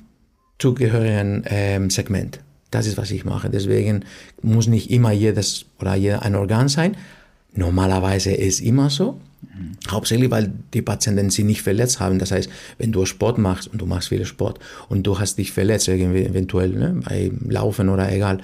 [0.58, 2.40] zugehörigen ähm, Segment.
[2.70, 3.50] Das ist, was ich mache.
[3.50, 4.06] Deswegen
[4.40, 6.96] muss nicht immer jedes oder jeder ein Organ sein.
[7.52, 9.20] Normalerweise ist immer so.
[9.88, 12.18] Hauptsächlich, weil die Patienten sie nicht verletzt haben.
[12.18, 15.52] Das heißt, wenn du Sport machst und du machst viel Sport und du hast dich
[15.52, 18.38] verletzt, eventuell ne, bei Laufen oder egal,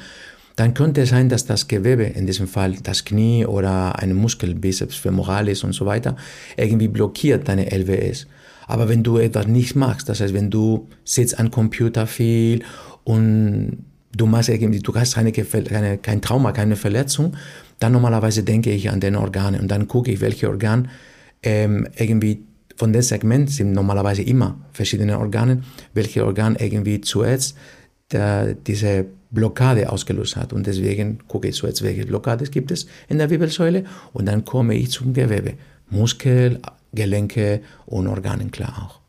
[0.56, 4.54] dann könnte es sein, dass das Gewebe, in diesem Fall das Knie oder ein Muskel,
[4.54, 6.16] Biceps femoralis und so weiter,
[6.56, 8.26] irgendwie blockiert deine LWS.
[8.66, 12.62] Aber wenn du etwas nicht machst, das heißt, wenn du sitzt am Computer viel
[13.04, 13.78] und
[14.14, 17.36] du machst irgendwie, du hast keine, keine, kein Trauma, keine Verletzung,
[17.80, 20.88] dann normalerweise denke ich an den Organe und dann gucke ich, welche Organe
[21.42, 22.44] ähm, irgendwie
[22.76, 25.62] von dem Segment sind normalerweise immer verschiedene Organe,
[25.92, 27.56] welche Organ irgendwie zuerst
[28.10, 30.52] der, diese Blockade ausgelöst hat.
[30.52, 34.74] Und deswegen gucke ich zuerst, welche Blockade gibt es in der Wirbelsäule und dann komme
[34.74, 35.54] ich zum Gewebe.
[35.90, 36.60] Muskel,
[36.92, 39.00] Gelenke und Organen klar auch.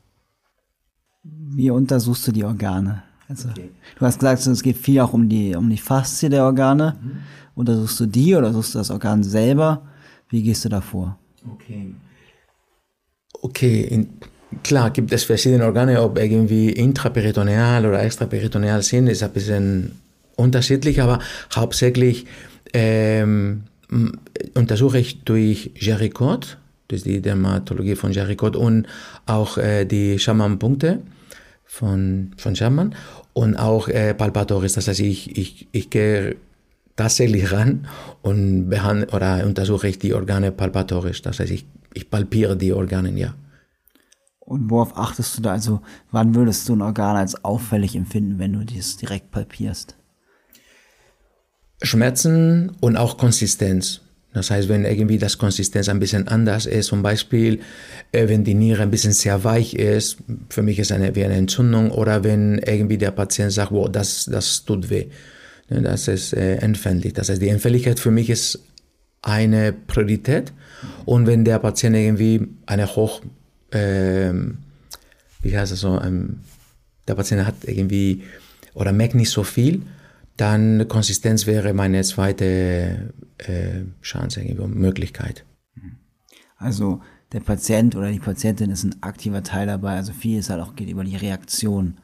[1.23, 3.03] Wie untersuchst du die Organe?
[3.27, 3.69] Also, okay.
[3.97, 6.95] Du hast gesagt, es geht viel auch um die, um die Faszie der Organe.
[7.01, 7.11] Mhm.
[7.61, 9.83] Untersuchst du die oder suchst du das Organ selber?
[10.29, 11.19] Wie gehst du da vor?
[11.47, 11.93] Okay.
[13.39, 14.09] Okay, in,
[14.63, 19.91] klar gibt es verschiedene Organe, ob irgendwie intraperitoneal oder extraperitoneal sind, ist ein bisschen
[20.35, 21.19] unterschiedlich, aber
[21.55, 22.25] hauptsächlich
[22.73, 23.65] ähm,
[24.55, 28.87] untersuche ich durch Jericot, durch die Dermatologie von Jericot und
[29.27, 31.03] auch äh, die Schaman-Punkte
[31.63, 32.95] von, von Schaman
[33.33, 34.73] und auch äh, Palpatoris.
[34.73, 36.37] Das heißt, ich, ich, ich gehe
[36.95, 37.87] tatsächlich ran
[38.21, 41.21] und behandle oder untersuche ich die Organe palpatorisch.
[41.21, 43.33] Das heißt, ich, ich palpiere die Organe, ja.
[44.39, 45.51] Und worauf achtest du da?
[45.51, 49.95] Also, wann würdest du ein Organ als auffällig empfinden, wenn du dies direkt palpierst?
[51.81, 54.01] Schmerzen und auch Konsistenz.
[54.33, 57.59] Das heißt, wenn irgendwie das Konsistenz ein bisschen anders ist, zum Beispiel,
[58.11, 60.17] äh, wenn die Niere ein bisschen sehr weich ist,
[60.49, 64.25] für mich ist eine wie eine Entzündung, oder wenn irgendwie der Patient sagt, wow, das,
[64.25, 65.07] das tut weh.
[65.71, 67.13] Das ist äh, empfindlich.
[67.13, 68.59] Das heißt, die Empfindlichkeit für mich ist
[69.21, 70.51] eine Priorität.
[71.05, 73.21] Und wenn der Patient irgendwie eine hoch,
[73.71, 74.33] äh,
[75.41, 76.41] wie heißt es so, ähm,
[77.07, 78.23] der Patient hat irgendwie
[78.73, 79.83] oder merkt nicht so viel,
[80.37, 85.45] dann Konsistenz wäre meine zweite äh, Chance, Möglichkeit.
[86.57, 89.95] Also der Patient oder die Patientin ist ein aktiver Teil dabei.
[89.95, 91.97] Also viel ist halt auch geht über die Reaktion.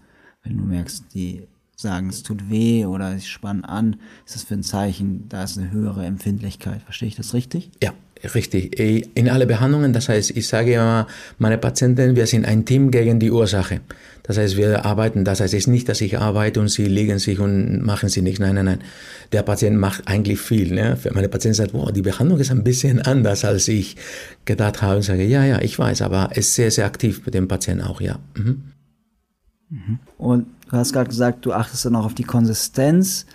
[0.43, 1.47] Wenn du merkst, die
[1.79, 5.59] sagen, es tut weh oder sie spannen an, ist das für ein Zeichen, da ist
[5.59, 6.81] eine höhere Empfindlichkeit.
[6.81, 7.69] Verstehe ich das richtig?
[7.83, 7.93] Ja,
[8.33, 8.79] richtig.
[8.79, 11.05] In alle Behandlungen, das heißt, ich sage immer,
[11.37, 13.81] meine Patienten, wir sind ein Team gegen die Ursache.
[14.23, 17.19] Das heißt, wir arbeiten, das heißt, es ist nicht, dass ich arbeite und sie legen
[17.19, 18.39] sich und machen sie nichts.
[18.39, 18.79] Nein, nein, nein.
[19.31, 20.73] Der Patient macht eigentlich viel.
[20.73, 20.97] Ne?
[21.13, 23.97] Meine Patienten sagen, wow, die Behandlung ist ein bisschen anders, als ich
[24.45, 24.95] gedacht habe.
[24.95, 27.83] Und sage, ja, ja, ich weiß, aber es ist sehr, sehr aktiv mit dem Patienten
[27.83, 28.17] auch, ja.
[28.35, 28.63] Mhm.
[30.17, 33.25] Und du hast gerade gesagt, du achtest dann auch auf die Konsistenz.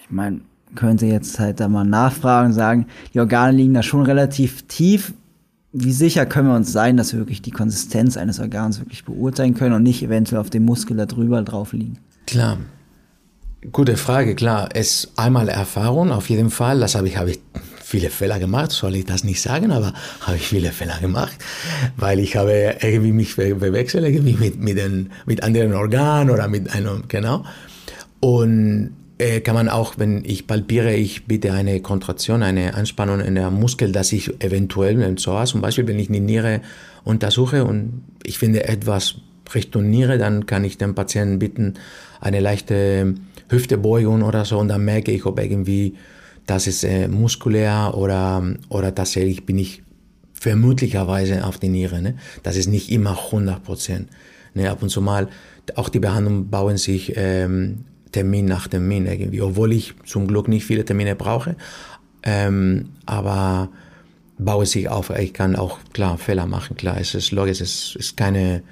[0.00, 0.40] Ich meine,
[0.74, 5.12] könnte jetzt halt da mal nachfragen und sagen, die Organe liegen da schon relativ tief
[5.72, 9.54] wie sicher können wir uns sein, dass wir wirklich die Konsistenz eines Organs wirklich beurteilen
[9.54, 11.98] können und nicht eventuell auf dem Muskel da drüber drauf liegen?
[12.26, 12.58] Klar.
[13.72, 14.68] Gute Frage, klar.
[14.72, 16.80] Es einmal Erfahrung, auf jeden Fall.
[16.80, 17.40] Das habe ich, habe ich
[17.88, 21.32] viele Fehler gemacht, soll ich das nicht sagen, aber habe ich viele Fehler gemacht,
[21.96, 26.70] weil ich habe irgendwie mich verwechselt irgendwie mit, mit, den, mit anderen Organen oder mit
[26.70, 27.46] einem, genau.
[28.20, 33.36] Und äh, kann man auch, wenn ich palpiere, ich bitte eine Kontraktion, eine Anspannung in
[33.36, 36.60] der Muskel, dass ich eventuell im Psoas, zum Beispiel, wenn ich die Niere
[37.04, 39.14] untersuche und ich finde etwas
[39.54, 41.74] Richtung Niere, dann kann ich den Patienten bitten,
[42.20, 43.14] eine leichte
[43.48, 45.94] Hüftebeugung oder so und dann merke ich, ob irgendwie
[46.48, 49.82] das ist äh, muskulär oder, oder tatsächlich bin ich
[50.32, 52.00] vermutlicherweise auf die Niere.
[52.00, 52.14] Ne?
[52.42, 54.08] Das ist nicht immer 100 Prozent.
[54.54, 54.70] Ne?
[54.70, 55.28] Ab und zu mal,
[55.76, 60.64] auch die Behandlungen bauen sich ähm, Termin nach Termin irgendwie, obwohl ich zum Glück nicht
[60.64, 61.54] viele Termine brauche.
[62.22, 63.68] Ähm, aber
[64.38, 65.10] baue sich auf.
[65.10, 66.78] Ich kann auch klar Fehler machen.
[66.78, 68.62] Klar, es ist logisch, es ist keine,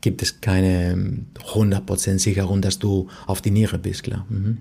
[0.00, 0.96] gibt es keine
[1.52, 4.24] 100% Sicherung, dass du auf die Niere bist, klar.
[4.30, 4.56] Mhm.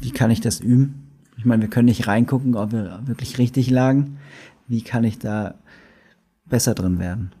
[0.00, 1.01] Wie kann ich das üben?
[1.42, 4.18] Ich meine, wir können nicht reingucken, ob wir wirklich richtig lagen.
[4.68, 5.56] Wie kann ich da
[6.48, 7.32] besser drin werden?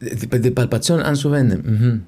[0.00, 1.62] Die, die Palpation anzuwenden.
[1.62, 2.02] Mhm.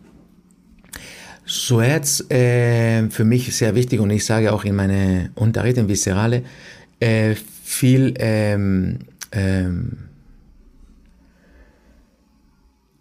[1.46, 6.42] Zuerst äh, für mich sehr wichtig und ich sage auch in meine Unterricht in Viszerale
[6.98, 8.98] äh, viel ähm,
[9.30, 9.98] ähm,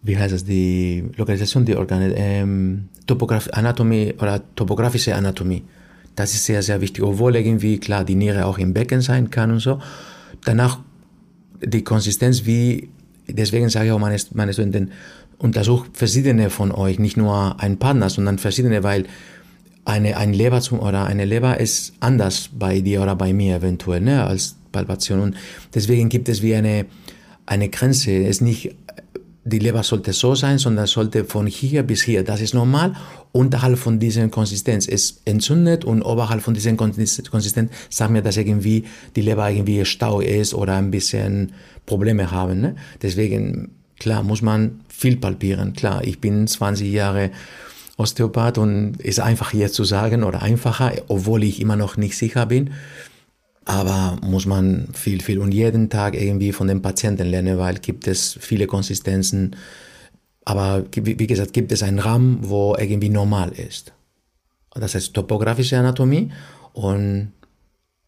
[0.02, 5.64] wie heißt es, die Lokalisation der Organe, ähm, Topograf Anatomie oder topografische Anatomie.
[6.18, 9.52] Das ist sehr, sehr wichtig, obwohl irgendwie, klar, die Niere auch im Becken sein kann
[9.52, 9.80] und so.
[10.44, 10.80] Danach
[11.64, 12.88] die Konsistenz, wie,
[13.28, 14.90] deswegen sage ich auch meine, meine Studenten,
[15.38, 19.04] untersucht verschiedene von euch, nicht nur ein Partner, sondern verschiedene, weil
[19.84, 24.00] eine, ein Leber zum, oder eine Leber ist anders bei dir oder bei mir eventuell,
[24.00, 25.20] ne, als Palpation.
[25.20, 25.36] Und
[25.72, 26.86] deswegen gibt es wie eine,
[27.46, 28.10] eine Grenze.
[28.10, 28.74] Es ist nicht,
[29.44, 32.22] die Leber sollte so sein, sondern sollte von hier bis hier.
[32.22, 32.94] Das ist normal.
[33.32, 38.84] Unterhalb von dieser Konsistenz ist entzündet und oberhalb von dieser Konsistenz sagt mir, dass irgendwie
[39.16, 41.52] die Leber irgendwie Stau ist oder ein bisschen
[41.86, 42.60] Probleme haben.
[42.60, 42.76] Ne?
[43.00, 45.72] Deswegen, klar, muss man viel palpieren.
[45.72, 47.30] Klar, ich bin 20 Jahre
[47.96, 52.46] Osteopath und ist einfach hier zu sagen oder einfacher, obwohl ich immer noch nicht sicher
[52.46, 52.70] bin.
[53.68, 58.08] Aber muss man viel, viel und jeden Tag irgendwie von den Patienten lernen, weil gibt
[58.08, 59.56] es viele Konsistenzen.
[60.46, 63.92] Aber wie gesagt, gibt es einen Rahmen, wo irgendwie normal ist.
[64.74, 66.30] Das heißt topografische Anatomie
[66.72, 67.32] und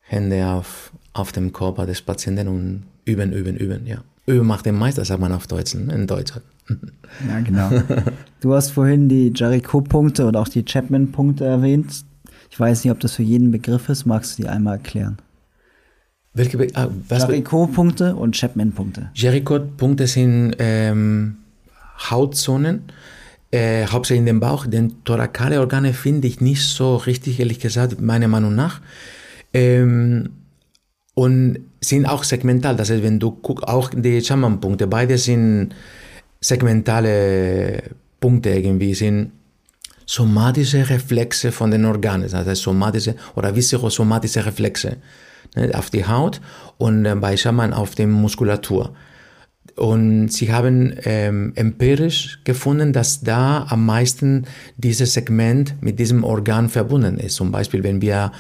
[0.01, 3.99] Hände auf, auf dem Körper des Patienten und üben, üben, üben, ja.
[4.25, 6.45] Üben macht den Meister, sagt man auf Deutsch, in Deutschland.
[7.29, 7.71] Ja, genau.
[8.41, 12.05] Du hast vorhin die Jericho-Punkte und auch die Chapman-Punkte erwähnt.
[12.49, 14.07] Ich weiß nicht, ob das für jeden Begriff ist.
[14.07, 15.19] Magst du die einmal erklären?
[16.33, 19.11] Welche ah, Jericho-Punkte und Chapman-Punkte.
[19.15, 21.39] Jericho-Punkte sind ähm,
[22.11, 22.85] Hautzonen,
[23.51, 24.67] äh, hauptsächlich in den Bauch.
[24.67, 28.81] Denn thorakale Organe finde ich nicht so richtig, ehrlich gesagt, meiner Meinung nach.
[29.53, 30.31] Ähm,
[31.15, 32.77] und sind auch segmental.
[32.77, 35.75] Das heißt, wenn du guckst, auch die Chaman-Punkte, beide sind
[36.41, 37.83] segmentale
[38.21, 39.33] Punkte irgendwie, sind
[40.07, 44.97] somatische Reflexe von den Organen, das heißt somatische oder viserosomatische Reflexe
[45.57, 46.41] ne, auf die Haut
[46.79, 48.95] und äh, bei Schaman auf die Muskulatur.
[49.77, 56.69] Und sie haben ähm, empirisch gefunden, dass da am meisten dieses Segment mit diesem Organ
[56.69, 57.37] verbunden ist.
[57.37, 58.33] Zum Beispiel, wenn wir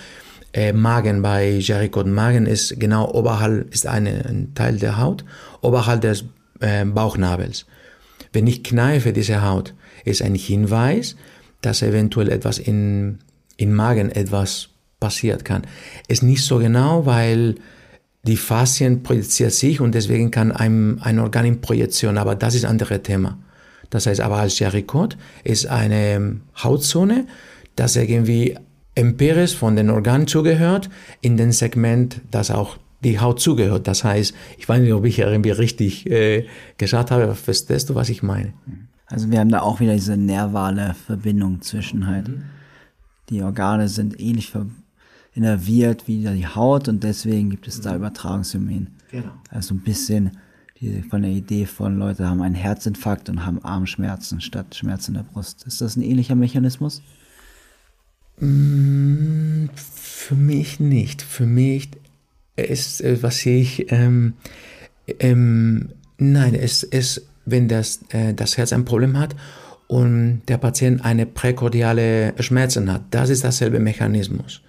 [0.52, 5.24] äh, Magen bei Jericho Magen ist genau oberhalb ist eine, ein Teil der Haut
[5.60, 6.24] oberhalb des
[6.60, 7.66] äh, Bauchnabels.
[8.32, 11.16] Wenn ich kneife diese Haut, ist ein Hinweis,
[11.62, 13.18] dass eventuell etwas in
[13.56, 14.70] in Magen etwas
[15.00, 15.62] passiert kann.
[16.06, 17.56] Ist nicht so genau, weil
[18.22, 22.64] die Faszien projiziert sich und deswegen kann ein, ein Organ in Projektion, aber das ist
[22.64, 23.38] ein anderes Thema.
[23.88, 27.26] Das heißt aber als Charicot ist eine Hautzone,
[27.76, 28.56] das irgendwie
[28.94, 33.88] empirisch von den Organen zugehört, in dem Segment, das auch die Haut zugehört.
[33.88, 38.10] Das heißt, ich weiß nicht, ob ich irgendwie richtig äh, gesagt habe, verstehst du, was
[38.10, 38.52] ich meine?
[39.06, 42.28] Also wir haben da auch wieder diese nervale Verbindung zwischen halt.
[42.28, 42.42] Mhm.
[43.30, 44.50] Die Organe sind ähnlich
[45.34, 47.82] innerviert wie die Haut und deswegen gibt es mhm.
[47.82, 48.88] da Übertragungsphänomen.
[49.10, 49.32] Genau.
[49.50, 50.32] Also ein bisschen
[50.80, 55.22] die, von der Idee von Leute haben einen Herzinfarkt und haben Armschmerzen statt Schmerzen in
[55.22, 55.66] der Brust.
[55.66, 57.02] Ist das ein ähnlicher Mechanismus?
[58.38, 61.22] Mm, für mich nicht.
[61.22, 61.90] Für mich
[62.56, 64.34] ist, äh, was ich, ähm,
[65.18, 69.36] ähm, nein, es ist, wenn das, äh, das Herz ein Problem hat
[69.86, 74.62] und der Patient eine präkordiale Schmerzen hat, das ist dasselbe Mechanismus.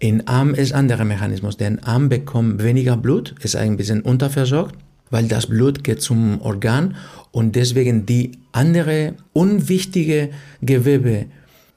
[0.00, 4.76] In Arm ist anderer Mechanismus, denn Arm bekommt weniger Blut, ist ein bisschen unterversorgt,
[5.10, 6.94] weil das Blut geht zum Organ
[7.32, 10.30] und deswegen die andere unwichtige
[10.62, 11.26] Gewebe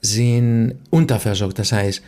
[0.02, 1.58] sind unterversorgt.
[1.58, 2.04] Das heißt,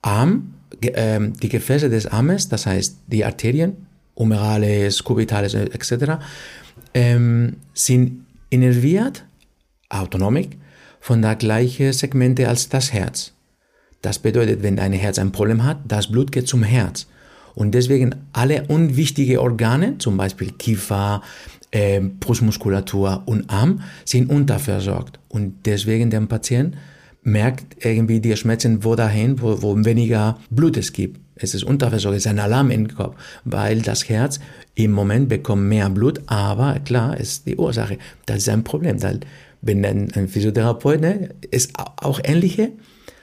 [0.00, 6.18] Arm, äh, die Gefäße des Armes, das heißt die Arterien, Umerales, Cubitales etc.,
[6.94, 9.24] ähm, sind innerviert,
[9.90, 10.58] autonomik,
[11.00, 13.32] von der gleichen Segmente als das Herz.
[14.02, 17.06] Das bedeutet, wenn dein Herz ein Problem hat, das Blut geht zum Herz.
[17.54, 21.22] Und deswegen alle unwichtige Organe, zum Beispiel Kiefer,
[21.70, 25.20] äh, Brustmuskulatur und Arm, sind unterversorgt.
[25.28, 26.76] Und deswegen der Patient
[27.22, 31.20] merkt irgendwie die Schmerzen wo dahin, wo, wo weniger Blut es gibt.
[31.36, 34.40] Es ist unterversorgt, es ist ein Alarm im Kopf, weil das Herz
[34.74, 37.98] im Moment bekommt mehr Blut, aber klar, ist die Ursache.
[38.26, 38.96] Das ist ein Problem.
[39.60, 42.72] Wenn ein, ein Physiotherapeut, ne, ist auch ähnliche,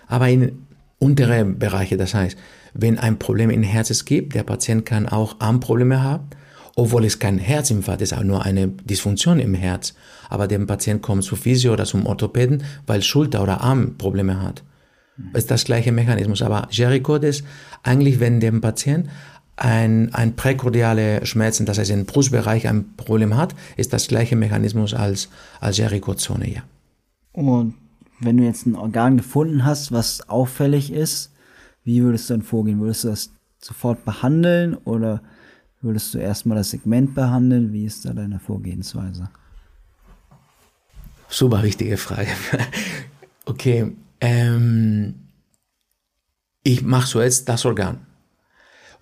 [0.08, 0.66] aber in
[1.00, 1.98] untere Bereiche.
[1.98, 2.38] Das heißt,
[2.74, 6.30] wenn ein Problem im Herz gibt, der Patient kann auch Armprobleme haben,
[6.76, 9.96] obwohl es kein Herzinfarkt ist, auch nur eine Dysfunktion im Herz.
[10.30, 14.64] Aber der Patient kommt zu Physio oder zum Orthopäden, weil Schulter- oder Armprobleme hat.
[15.34, 16.42] Das ist das gleiche Mechanismus.
[16.42, 17.44] Aber Gericod ist
[17.84, 19.10] eigentlich, wenn der Patient
[19.58, 24.94] ein, ein präkordiale Schmerzen, das heißt im Brustbereich ein Problem hat, ist das gleiche Mechanismus
[24.94, 26.62] als, als Gericod-Zone, ja.
[27.34, 27.74] Und
[28.20, 31.32] wenn du jetzt ein Organ gefunden hast, was auffällig ist,
[31.84, 32.80] wie würdest du dann vorgehen?
[32.80, 35.22] Würdest du das sofort behandeln oder
[35.82, 37.72] würdest du erstmal das Segment behandeln?
[37.74, 39.30] Wie ist da deine Vorgehensweise?
[41.30, 42.30] Super wichtige Frage.
[43.46, 45.16] okay, ähm,
[46.64, 48.06] ich mache so jetzt das Organ.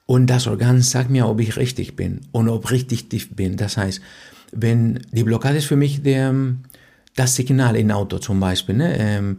[0.06, 3.58] Und das Organ sagt mir, ob ich richtig bin und ob richtig tief bin.
[3.58, 4.02] Das heißt,
[4.54, 6.34] wenn die Blockade ist für mich der,
[7.18, 8.76] das Signal im Auto zum Beispiel.
[8.76, 8.98] Ne?
[8.98, 9.38] Ähm,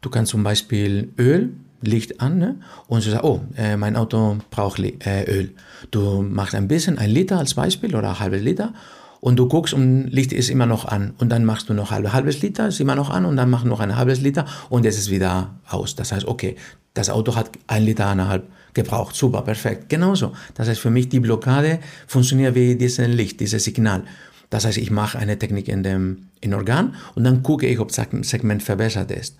[0.00, 1.52] Du kannst zum Beispiel Öl,
[1.82, 2.56] Licht an ne?
[2.88, 5.50] und du sagst, oh, äh, mein Auto braucht äh, Öl.
[5.90, 8.72] Du machst ein bisschen, ein Liter als Beispiel oder ein halbes Liter
[9.20, 12.12] und du guckst und Licht ist immer noch an und dann machst du noch ein
[12.12, 14.84] halbes Liter, ist immer noch an und dann machst du noch ein halbes Liter und
[14.84, 15.94] jetzt ist wieder aus.
[15.96, 16.56] Das heißt, okay,
[16.94, 19.14] das Auto hat ein Liter, eineinhalb gebraucht.
[19.14, 19.88] Super, perfekt.
[19.88, 20.32] Genauso.
[20.54, 24.04] Das heißt, für mich die Blockade funktioniert wie dieses Licht, dieses Signal.
[24.50, 27.92] Das heißt, ich mache eine Technik in dem in Organ und dann gucke ich, ob
[27.92, 29.36] das Segment verbessert ist.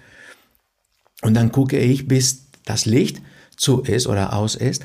[1.23, 3.21] Und dann gucke ich, bis das Licht
[3.57, 4.83] zu ist oder aus ist.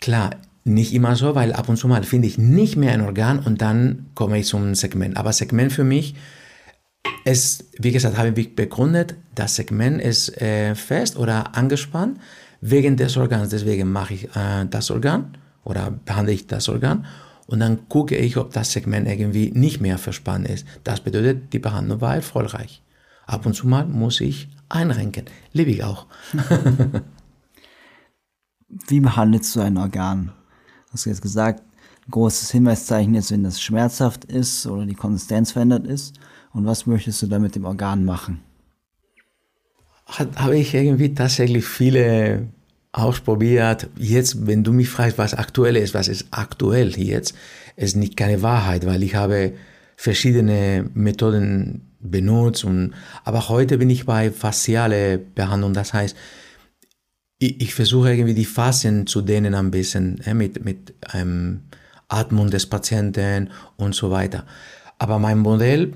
[0.00, 0.30] Klar,
[0.64, 3.60] nicht immer so, weil ab und zu mal finde ich nicht mehr ein Organ und
[3.60, 5.16] dann komme ich zum Segment.
[5.16, 6.14] Aber Segment für mich
[7.24, 12.18] ist, wie gesagt, habe ich begründet, das Segment ist äh, fest oder angespannt
[12.60, 13.50] wegen des Organs.
[13.50, 17.06] Deswegen mache ich äh, das Organ oder behandle ich das Organ
[17.48, 20.66] und dann gucke ich, ob das Segment irgendwie nicht mehr verspannt ist.
[20.84, 22.82] Das bedeutet, die Behandlung war erfolgreich.
[23.26, 25.24] Ab und zu mal muss ich einrenken.
[25.54, 26.06] Liebe ich auch.
[28.88, 30.32] Wie behandelst du ein Organ?
[30.92, 31.62] Hast du jetzt gesagt,
[32.06, 36.20] ein großes Hinweiszeichen ist, wenn das schmerzhaft ist oder die Konsistenz verändert ist.
[36.52, 38.42] Und was möchtest du da mit dem Organ machen?
[40.06, 42.48] Habe ich irgendwie tatsächlich viele
[42.92, 43.88] ausprobiert.
[43.96, 47.34] Jetzt, wenn du mich fragst, was aktuell ist, was ist aktuell jetzt,
[47.76, 49.52] ist nicht keine Wahrheit, weil ich habe
[49.96, 52.64] verschiedene Methoden benutzt.
[52.64, 55.74] Und, aber heute bin ich bei faciale Behandlung.
[55.74, 56.16] Das heißt,
[57.38, 61.64] ich, ich versuche irgendwie die Faszien zu dehnen ein bisschen äh, mit, mit ähm,
[62.08, 64.44] Atmung des Patienten und so weiter.
[64.98, 65.92] Aber mein Modell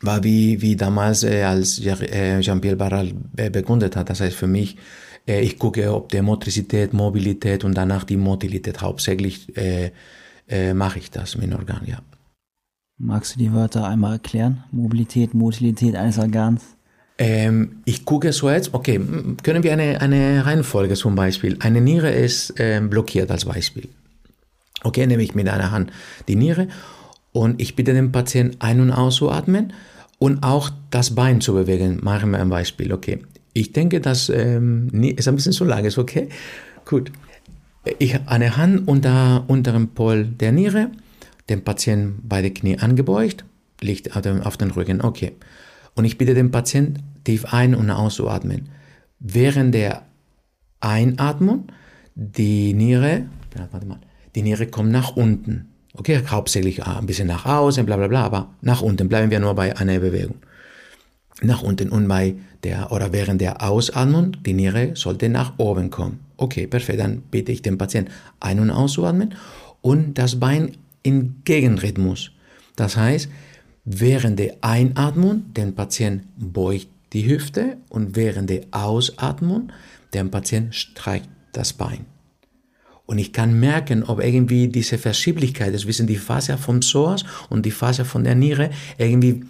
[0.00, 4.10] war wie, wie damals, äh, als Jean-Pierre Barral begründet hat.
[4.10, 4.76] Das heißt für mich,
[5.28, 9.90] ich gucke, ob der Motorizität, Mobilität und danach die Motilität hauptsächlich äh,
[10.48, 11.98] äh, mache ich das mit dem Organ, ja.
[12.96, 14.64] Magst du die Wörter einmal erklären?
[14.72, 16.62] Mobilität, Motilität eines Organs?
[17.18, 19.00] Ähm, ich gucke so jetzt, okay,
[19.42, 21.56] können wir eine, eine Reihenfolge zum Beispiel.
[21.60, 23.88] Eine Niere ist ähm, blockiert als Beispiel.
[24.82, 25.92] Okay, nehme ich mit einer Hand
[26.28, 26.68] die Niere
[27.32, 29.72] und ich bitte den Patienten ein- und auszuatmen
[30.18, 31.98] und auch das Bein zu bewegen.
[32.02, 33.20] Machen wir ein Beispiel, okay.
[33.52, 36.28] Ich denke, das ähm, ist ein bisschen zu lang, ist okay?
[36.84, 37.12] Gut.
[37.98, 40.90] Ich eine Hand unter unteren Pol der Niere,
[41.48, 43.44] den Patienten beide Knie angebeugt,
[43.80, 45.32] liegt auf dem, auf dem Rücken, okay.
[45.94, 48.68] Und ich bitte den Patienten tief ein- und auszuatmen.
[49.20, 50.02] Während der
[50.80, 51.68] Einatmung,
[52.14, 53.26] die Niere,
[53.72, 54.00] warte mal,
[54.34, 55.68] die Niere kommt nach unten.
[55.94, 59.08] Okay, hauptsächlich ein bisschen nach außen, bla bla bla, aber nach unten.
[59.08, 60.36] Bleiben wir nur bei einer Bewegung.
[61.42, 66.20] Nach unten und bei der, oder während der Ausatmung, die Niere sollte nach oben kommen.
[66.36, 67.00] Okay, perfekt.
[67.00, 69.34] Dann bitte ich den Patienten ein- und auszuatmen
[69.80, 72.30] und das Bein in Gegenrhythmus.
[72.76, 73.28] Das heißt,
[73.90, 79.72] Während der Einatmung, den Patient beugt die Hüfte und während der Ausatmung,
[80.12, 82.04] der Patient streicht das Bein.
[83.06, 87.64] Und ich kann merken, ob irgendwie diese Verschieblichkeit, das wissen die Fascia vom Psoas und
[87.64, 88.68] die Fascia von der Niere,
[88.98, 89.46] irgendwie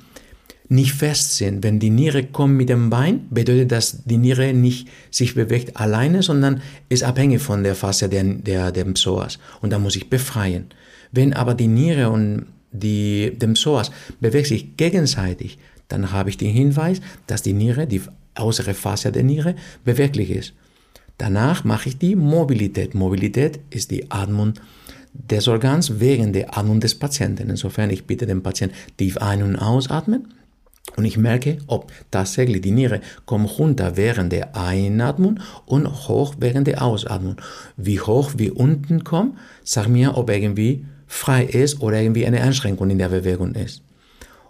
[0.69, 1.63] nicht fest sind.
[1.63, 6.23] Wenn die Niere kommt mit dem Bein, bedeutet das, die Niere nicht sich bewegt alleine,
[6.23, 9.39] sondern ist abhängig von der Fascia der, der, dem Psoas.
[9.61, 10.67] Und da muss ich befreien.
[11.11, 16.53] Wenn aber die Niere und die, dem Psoas bewegt sich gegenseitig, dann habe ich den
[16.53, 18.03] Hinweis, dass die Niere, die
[18.39, 19.55] äußere Fascia der Niere,
[19.85, 20.53] beweglich ist.
[21.17, 22.95] Danach mache ich die Mobilität.
[22.95, 24.53] Mobilität ist die Atmung
[25.15, 27.49] des Organs wegen der Atmung des Patienten.
[27.49, 30.29] Insofern, ich bitte den Patienten tief ein- und ausatmen
[30.99, 36.67] und ich merke, ob tatsächlich die Niere kommt runter während der Einatmung und hoch während
[36.67, 37.37] der Ausatmung.
[37.77, 42.91] Wie hoch, wie unten kommt, sag mir, ob irgendwie frei ist oder irgendwie eine Einschränkung
[42.91, 43.81] in der Bewegung ist.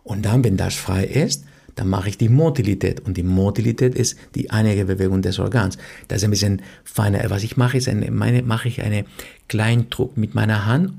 [0.05, 3.01] Und dann, wenn das frei ist, dann mache ich die Motilität.
[3.01, 5.77] Und die Motilität ist die einige Bewegung des Organs.
[6.09, 7.29] Das ist ein bisschen feiner.
[7.29, 9.05] Was ich mache, ist eine, meine, mache ich einen
[9.49, 10.95] kleinen Druck mit meiner Hand,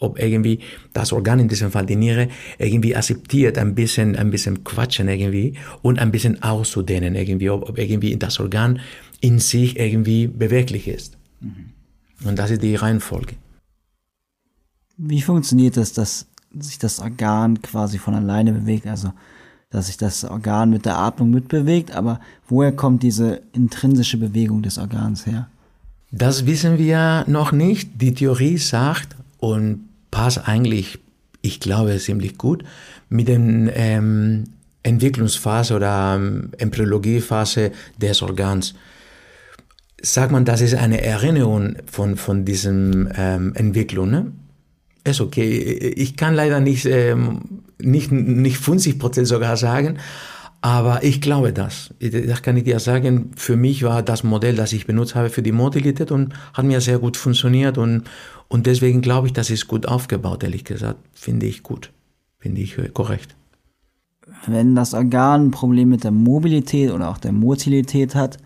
[0.00, 0.58] ob, irgendwie
[0.92, 5.54] das Organ, in diesem Fall die Niere, irgendwie akzeptiert, ein bisschen, ein bisschen quatschen irgendwie
[5.82, 8.80] und ein bisschen auszudehnen irgendwie, ob, ob irgendwie das Organ
[9.20, 11.16] in sich irgendwie beweglich ist.
[11.40, 11.70] Mhm.
[12.24, 13.34] Und das ist die Reihenfolge.
[14.96, 16.26] Wie funktioniert das, dass
[16.58, 18.86] sich das Organ quasi von alleine bewegt?
[18.86, 19.12] Also,
[19.70, 24.78] dass sich das Organ mit der Atmung mitbewegt, aber woher kommt diese intrinsische Bewegung des
[24.78, 25.48] Organs her?
[26.10, 28.00] Das wissen wir noch nicht.
[28.00, 30.98] Die Theorie sagt und passt eigentlich,
[31.42, 32.64] ich glaube, ziemlich gut
[33.08, 34.44] mit der ähm,
[34.82, 38.74] Entwicklungsphase oder ähm, Embryologiephase des Organs.
[40.02, 44.10] Sagt man, das ist eine Erinnerung von, von diesem ähm, Entwicklung.
[44.10, 44.32] Ne?
[45.04, 45.48] ist okay.
[45.96, 49.98] Ich kann leider nicht, ähm, nicht, nicht 50 Prozent sogar sagen,
[50.62, 51.94] Aber ich glaube das.
[52.00, 53.30] Das kann ich dir sagen.
[53.34, 56.80] Für mich war das Modell, das ich benutzt habe für die Motilität und hat mir
[56.80, 58.04] sehr gut funktioniert und,
[58.48, 60.98] und deswegen glaube ich, das ist gut aufgebaut, ehrlich gesagt.
[61.14, 61.92] Finde ich gut.
[62.38, 63.36] Finde ich äh, korrekt.
[64.46, 68.36] Wenn das Organ ein Problem mit der Mobilität oder auch der Motilität hat,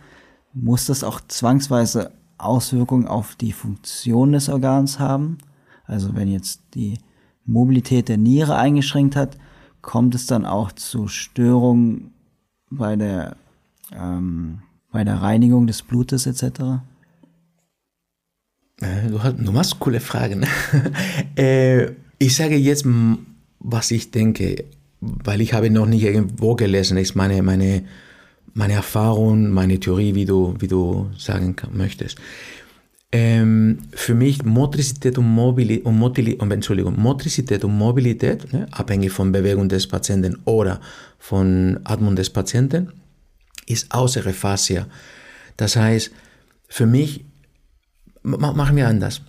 [0.52, 5.38] muss das auch zwangsweise Auswirkungen auf die Funktion des Organs haben?
[5.84, 6.98] Also wenn jetzt die
[7.44, 9.36] Mobilität der Niere eingeschränkt hat,
[9.84, 12.12] kommt es dann auch zu Störungen
[12.70, 13.36] bei der,
[13.92, 14.60] ähm,
[14.90, 16.82] bei der Reinigung des Blutes etc.?
[18.80, 20.46] Äh, du, hast, du machst coole Fragen.
[21.36, 22.86] äh, ich sage jetzt,
[23.60, 24.64] was ich denke,
[25.00, 27.84] weil ich habe noch nicht irgendwo gelesen, ist meine, meine,
[28.54, 32.18] meine Erfahrung, meine Theorie, wie du, wie du sagen möchtest.
[33.16, 39.30] Ähm, für mich Motorizität und Mobilität, und Mobilität, Entschuldigung, Motorizität und Mobilität, ne, abhängig von
[39.30, 40.80] Bewegung des Patienten oder
[41.20, 42.92] von Atmung des Patienten,
[43.68, 44.88] ist außere Fascia.
[45.56, 46.10] Das heißt,
[46.66, 47.24] für mich,
[48.24, 49.22] machen wir anders.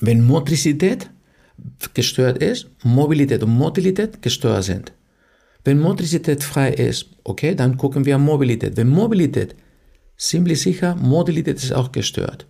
[0.00, 1.08] Wenn Motorizität
[1.94, 4.92] gestört ist, Mobilität und Motilität gestört sind.
[5.62, 8.76] Wenn Motorizität frei ist, okay, dann gucken wir Mobilität.
[8.76, 9.54] Wenn Mobilität
[10.16, 12.46] ziemlich sicher, Mobilität ist auch gestört.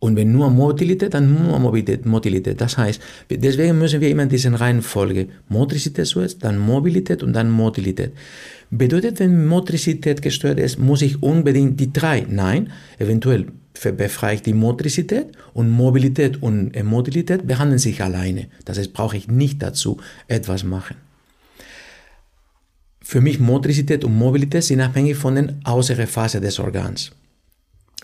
[0.00, 2.60] Und wenn nur Motilität, dann nur Mobilität, Motilität.
[2.60, 7.50] Das heißt, deswegen müssen wir immer in dieser Reihenfolge Motorizität zuerst, dann Mobilität und dann
[7.50, 8.12] Motilität.
[8.70, 12.26] Bedeutet, wenn Motorizität gestört ist, muss ich unbedingt die drei?
[12.28, 13.46] Nein, eventuell
[13.96, 18.46] befreie ich die Motorizität und Mobilität und Motilität behandeln sich alleine.
[18.64, 20.96] Das heißt, brauche ich nicht dazu etwas machen.
[23.00, 27.10] Für mich Motorizität und Mobilität sind abhängig von den äußeren Phasen des Organs.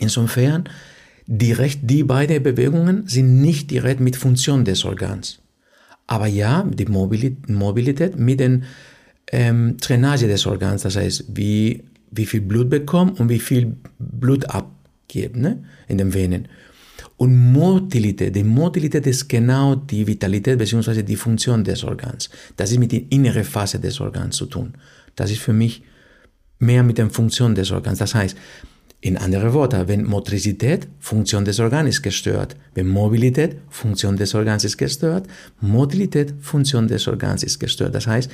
[0.00, 0.64] Insofern
[1.26, 5.40] direkt die beiden Bewegungen sind nicht direkt mit Funktion des Organs.
[6.06, 8.64] Aber ja, die Mobilität mit den
[9.32, 14.44] ähm, Drainage des Organs, das heißt, wie, wie viel Blut bekommt und wie viel Blut
[14.50, 16.48] abgibt ne, in den Venen.
[17.16, 21.02] Und Motilität, die Motilität ist genau die Vitalität bzw.
[21.02, 22.28] die Funktion des Organs.
[22.56, 24.74] Das ist mit der inneren Phase des Organs zu tun.
[25.16, 25.82] Das ist für mich
[26.58, 27.98] mehr mit der Funktion des Organs.
[27.98, 28.36] Das heißt,
[29.04, 34.64] in andere Worte, wenn Motorizität, Funktion des Organs ist gestört, wenn Mobilität, Funktion des Organs
[34.64, 35.28] ist gestört,
[35.60, 37.94] Motilität, Funktion des Organs ist gestört.
[37.94, 38.30] Das heißt,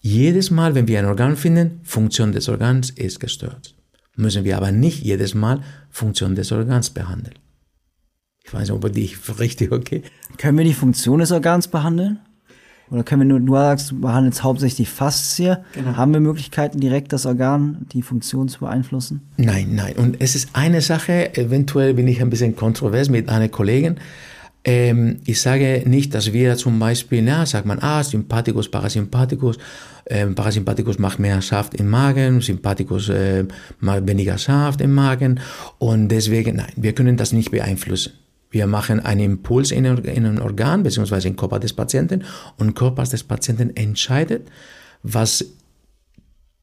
[0.00, 3.74] jedes Mal, wenn wir ein Organ finden, Funktion des Organs ist gestört.
[4.14, 7.38] Müssen wir aber nicht jedes Mal Funktion des Organs behandeln.
[8.44, 10.02] Ich weiß nicht, ob ich richtig okay.
[10.36, 12.18] Können wir die Funktion des Organs behandeln?
[12.94, 15.56] Oder können wir nur, du sagst, du behandelst hauptsächlich Faszie.
[15.72, 15.96] Genau.
[15.96, 19.22] Haben wir Möglichkeiten, direkt das Organ, die Funktion zu beeinflussen?
[19.36, 19.96] Nein, nein.
[19.96, 23.96] Und es ist eine Sache, eventuell bin ich ein bisschen kontrovers mit einer Kollegin.
[24.64, 29.58] Ähm, ich sage nicht, dass wir zum Beispiel, na, sagt man, ah, Sympathikus, Parasympathikus,
[30.06, 33.44] ähm, Parasympathikus macht mehr Saft im Magen, Sympathikus äh,
[33.80, 35.40] macht weniger Saft im Magen
[35.78, 38.12] und deswegen, nein, wir können das nicht beeinflussen.
[38.54, 41.26] Wir machen einen Impuls in ein Organ bzw.
[41.26, 42.22] im Körper des Patienten
[42.56, 44.48] und der Körper des Patienten entscheidet,
[45.02, 45.44] was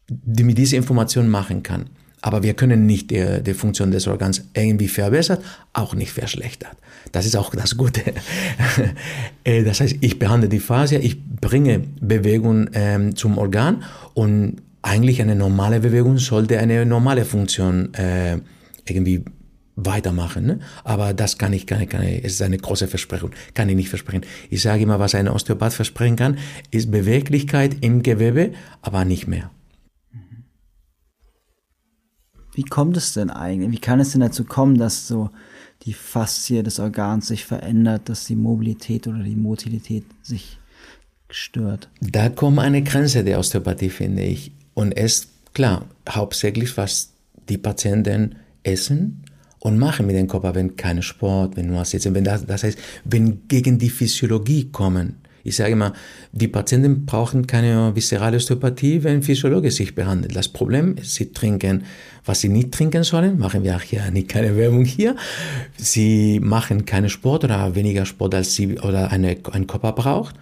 [0.09, 1.87] die mit dieser Information machen kann.
[2.21, 5.39] Aber wir können nicht die, die, Funktion des Organs irgendwie verbessern,
[5.73, 6.77] auch nicht verschlechtert.
[7.11, 8.01] Das ist auch das Gute.
[9.43, 13.83] Äh, das heißt, ich behandle die Phase, ich bringe Bewegung ähm, zum Organ
[14.13, 18.37] und eigentlich eine normale Bewegung sollte eine normale Funktion äh,
[18.85, 19.25] irgendwie
[19.85, 20.45] weitermachen.
[20.45, 20.59] Ne?
[20.83, 23.75] Aber das kann ich, kann ich, kann ich, es ist eine große Versprechung, kann ich
[23.75, 24.25] nicht versprechen.
[24.49, 26.37] Ich sage immer, was ein Osteopath versprechen kann,
[26.71, 28.51] ist Beweglichkeit im Gewebe,
[28.81, 29.51] aber nicht mehr.
[32.53, 33.71] Wie kommt es denn eigentlich?
[33.71, 35.29] Wie kann es denn dazu kommen, dass so
[35.83, 40.59] die Faszie des Organs sich verändert, dass die Mobilität oder die Motilität sich
[41.29, 41.89] stört?
[42.01, 44.51] Da kommt eine Grenze der Osteopathie, finde ich.
[44.73, 47.13] Und es, klar, hauptsächlich, was
[47.47, 49.23] die Patienten essen,
[49.61, 52.77] und machen mit dem Körper, wenn keine Sport, wenn nur sitzen, wenn das, das heißt,
[53.05, 55.17] wenn gegen die Physiologie kommen.
[55.43, 55.93] Ich sage immer,
[56.31, 60.35] die Patienten brauchen keine viszerale Osteopathie, wenn Physiologe sich behandelt.
[60.35, 61.83] Das Problem ist, sie trinken,
[62.25, 65.15] was sie nicht trinken sollen, machen wir auch hier nicht keine Werbung hier.
[65.77, 70.35] Sie machen keine Sport oder weniger Sport, als sie oder eine, ein Körper braucht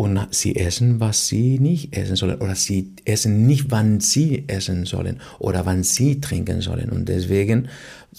[0.00, 4.86] und sie essen, was sie nicht essen sollen oder sie essen nicht, wann sie essen
[4.86, 6.88] sollen oder wann sie trinken sollen.
[6.88, 7.68] Und deswegen,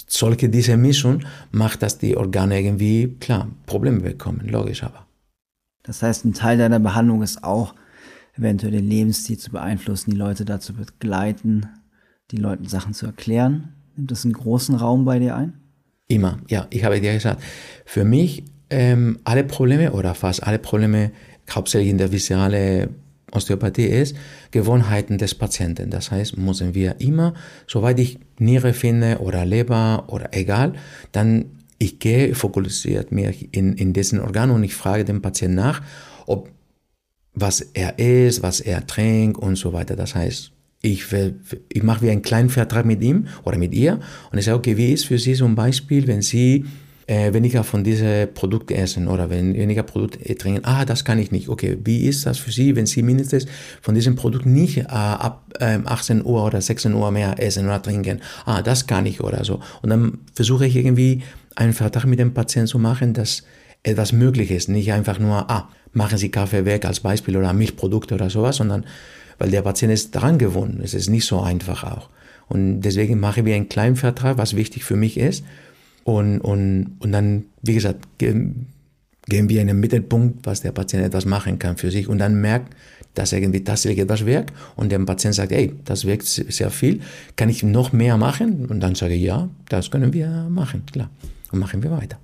[0.07, 5.07] solche diese Mischung macht, dass die Organe irgendwie, klar, Probleme bekommen, logisch aber.
[5.81, 7.73] Das heißt, ein Teil deiner Behandlung ist auch,
[8.37, 11.65] eventuell den Lebensstil zu beeinflussen, die Leute dazu begleiten,
[12.29, 13.73] die Leuten Sachen zu erklären.
[13.95, 15.53] Nimmt das einen großen Raum bei dir ein?
[16.07, 16.67] Immer, ja.
[16.69, 17.41] Ich habe dir gesagt,
[17.85, 21.11] für mich ähm, alle Probleme oder fast alle Probleme
[21.49, 22.89] hauptsächlich in der viszerale
[23.31, 24.15] Osteopathie ist
[24.51, 25.89] Gewohnheiten des Patienten.
[25.89, 27.33] Das heißt, müssen wir immer,
[27.67, 30.73] soweit ich Niere finde oder Leber oder egal,
[31.11, 31.45] dann
[31.77, 35.81] ich gehe fokussiert mich in, in diesen Organ und ich frage den Patienten nach,
[36.27, 36.49] ob
[37.33, 39.95] was er isst, was er trinkt und so weiter.
[39.95, 41.39] Das heißt, ich, will,
[41.69, 43.99] ich mache wie einen kleinen Vertrag mit ihm oder mit ihr
[44.31, 46.65] und ich sage, okay, wie ist für Sie zum Beispiel, wenn Sie
[47.07, 51.31] äh, weniger von diesen Produkten essen oder wenn weniger Produkte trinken, ah, das kann ich
[51.31, 51.49] nicht.
[51.49, 53.45] Okay, wie ist das für Sie, wenn Sie mindestens
[53.81, 57.81] von diesem Produkt nicht äh, ab äh, 18 Uhr oder 16 Uhr mehr essen oder
[57.81, 58.21] trinken?
[58.45, 59.59] Ah, das kann ich oder so.
[59.81, 61.23] Und dann versuche ich irgendwie
[61.55, 63.43] einen Vertrag mit dem Patienten zu machen, dass
[63.83, 64.69] etwas möglich ist.
[64.69, 68.85] Nicht einfach nur, ah, machen Sie Kaffee weg als Beispiel oder Milchprodukte oder sowas, sondern
[69.37, 70.79] weil der Patient ist daran gewohnt.
[70.83, 72.09] Es ist nicht so einfach auch.
[72.47, 75.43] Und deswegen mache ich einen kleinen Vertrag, was wichtig für mich ist.
[76.03, 78.67] Und, und, und dann, wie gesagt, gehen
[79.27, 82.75] wir in den Mittelpunkt, was der Patient etwas machen kann für sich und dann merkt,
[83.13, 87.01] dass irgendwie tatsächlich etwas wirkt und der Patient sagt, ey, das wirkt sehr viel,
[87.35, 88.65] kann ich noch mehr machen?
[88.67, 91.09] Und dann sage ich, ja, das können wir machen, klar.
[91.51, 92.17] Und machen wir weiter.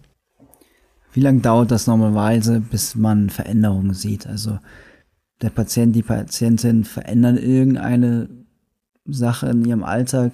[1.13, 4.25] Wie lange dauert das normalerweise, bis man Veränderungen sieht?
[4.27, 4.59] Also
[5.41, 8.29] der Patient, die Patientin verändern irgendeine
[9.05, 10.33] Sache in ihrem Alltag.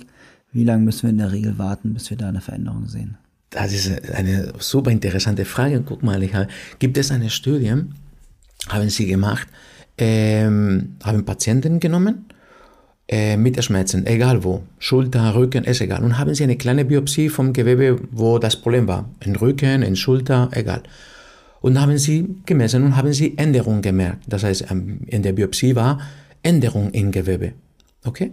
[0.52, 3.18] Wie lange müssen wir in der Regel warten, bis wir da eine Veränderung sehen?
[3.54, 5.84] Das ist eine super interessante Frage.
[5.86, 6.48] Guck mal, ich habe,
[6.80, 7.76] gibt es eine Studie,
[8.68, 9.48] haben sie gemacht,
[9.98, 12.26] ähm, haben Patienten genommen
[13.08, 16.04] äh, mit Schmerzen, egal wo, Schulter, Rücken, ist egal.
[16.04, 19.96] Und haben sie eine kleine Biopsie vom Gewebe, wo das Problem war, in Rücken, in
[19.96, 20.82] Schulter, egal.
[21.62, 24.24] Und haben sie gemessen und haben sie Änderungen gemerkt.
[24.28, 26.00] Das heißt, ähm, in der Biopsie war
[26.42, 27.54] Änderung im Gewebe.
[28.04, 28.32] Okay?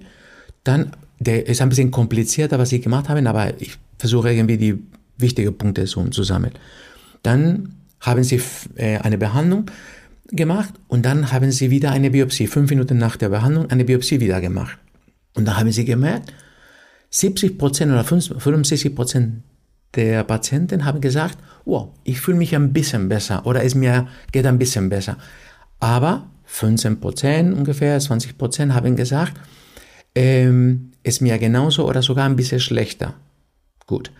[0.64, 4.83] Dann, der ist ein bisschen komplizierter, was sie gemacht haben, aber ich versuche irgendwie die
[5.21, 6.55] wichtigen Punkte zu, zu sammeln.
[7.23, 8.41] Dann haben sie
[8.77, 9.66] äh, eine Behandlung
[10.29, 12.47] gemacht und dann haben sie wieder eine Biopsie.
[12.47, 14.79] Fünf Minuten nach der Behandlung eine Biopsie wieder gemacht.
[15.35, 16.33] Und da haben sie gemerkt,
[17.12, 17.59] 70%
[17.93, 19.31] oder 65%
[19.95, 24.47] der Patienten haben gesagt, wow, ich fühle mich ein bisschen besser oder es mir geht
[24.47, 25.16] ein bisschen besser.
[25.81, 29.35] Aber 15 Prozent ungefähr, 20 Prozent haben gesagt,
[30.14, 33.14] ähm, es mir genauso oder sogar ein bisschen schlechter.
[33.87, 34.12] Gut.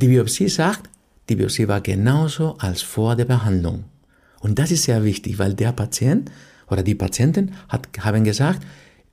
[0.00, 0.88] Die Biopsie sagt,
[1.28, 3.82] die Biopsie war genauso als vor der Behandlung.
[4.38, 6.30] Und das ist sehr wichtig, weil der Patient
[6.68, 8.64] oder die Patienten hat, haben gesagt,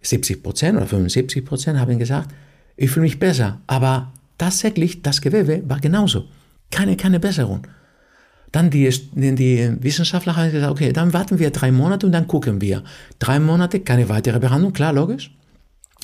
[0.04, 2.30] 70 Prozent oder 75 Prozent haben gesagt,
[2.78, 6.26] ich fühle mich besser, aber tatsächlich das Gewebe war genauso.
[6.70, 7.66] Keine, keine Besserung.
[8.52, 12.62] Dann die, die Wissenschaftler haben gesagt, okay, dann warten wir drei Monate und dann gucken
[12.62, 12.84] wir.
[13.18, 15.36] Drei Monate, keine weitere Behandlung, klar, logisch.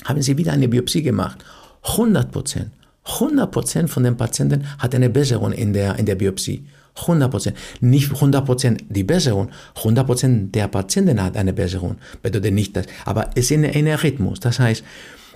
[0.06, 1.44] Haben sie wieder eine Biopsie gemacht.
[1.84, 2.72] 100 Prozent.
[3.04, 6.64] 100 Prozent von den Patienten hat eine Besserung in der, in der Biopsie.
[6.94, 7.56] 100 Prozent.
[7.80, 9.50] Nicht 100 Prozent die Besserung.
[9.76, 11.96] 100 Prozent der Patienten hat eine Besserung.
[12.22, 12.86] Bedeutet nicht das.
[13.04, 14.40] Aber es ist ein Rhythmus.
[14.40, 14.84] Das heißt,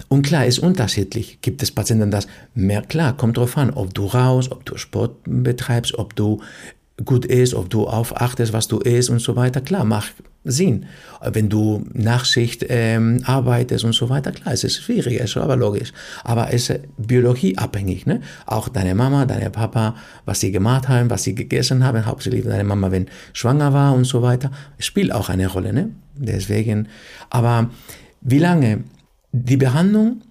[0.08, 1.38] und klar, ist unterschiedlich.
[1.40, 5.16] Gibt es Patienten, das mehr klar, kommt drauf an, ob du raus, ob du Sport
[5.24, 6.42] betreibst, ob du
[7.05, 9.61] gut isst, ob du aufachtest, was du isst und so weiter.
[9.61, 10.86] Klar, macht Sinn.
[11.20, 15.92] Wenn du Nachsicht ähm, arbeitest und so weiter, klar, es ist schwierig, ist aber logisch.
[16.24, 18.07] Aber es ist biologieabhängig.
[18.07, 18.20] Ne?
[18.47, 22.64] Auch deine Mama, deine Papa, was sie gemacht haben, was sie gegessen haben, hauptsächlich deine
[22.64, 25.72] Mama, wenn schwanger war und so weiter, spielt auch eine Rolle.
[25.72, 25.90] Ne?
[26.14, 26.88] Deswegen,
[27.28, 27.70] aber
[28.22, 28.84] wie lange
[29.32, 30.22] die Behandlung,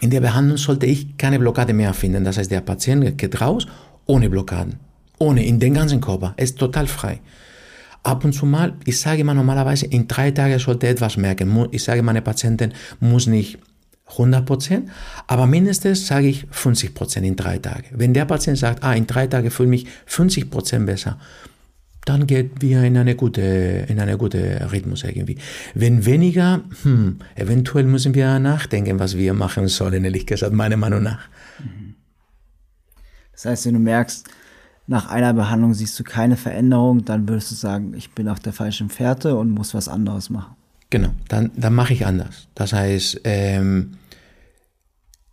[0.00, 2.24] in der Behandlung sollte ich keine Blockade mehr finden.
[2.24, 3.66] Das heißt, der Patient geht raus
[4.06, 4.83] ohne Blockaden.
[5.24, 6.34] Ohne, in den ganzen Körper.
[6.36, 7.20] Er ist total frei.
[8.02, 11.68] Ab und zu mal, ich sage immer normalerweise, in drei Tagen sollte etwas merken.
[11.70, 13.58] Ich sage, meine Patienten muss nicht
[14.06, 14.90] 100 Prozent,
[15.26, 17.86] aber mindestens sage ich 50 Prozent in drei Tagen.
[17.92, 21.18] Wenn der Patient sagt, ah, in drei Tagen fühle ich mich 50 Prozent besser,
[22.04, 25.38] dann geht wir in eine gute, in eine gute Rhythmus irgendwie.
[25.72, 31.02] Wenn weniger, hm, eventuell müssen wir nachdenken, was wir machen sollen, ehrlich gesagt, meiner Meinung
[31.02, 31.20] nach.
[33.32, 34.28] Das heißt, wenn du merkst,
[34.86, 38.52] nach einer Behandlung siehst du keine Veränderung, dann würdest du sagen, ich bin auf der
[38.52, 40.54] falschen Fährte und muss was anderes machen.
[40.90, 42.48] Genau, dann, dann mache ich anders.
[42.54, 43.96] Das heißt, ähm,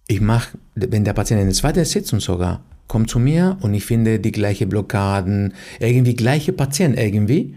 [0.07, 3.85] ich mache, wenn der Patient in der zweiten Sitzung sogar kommt zu mir und ich
[3.85, 7.55] finde die gleichen Blockaden, irgendwie gleiche Patienten irgendwie.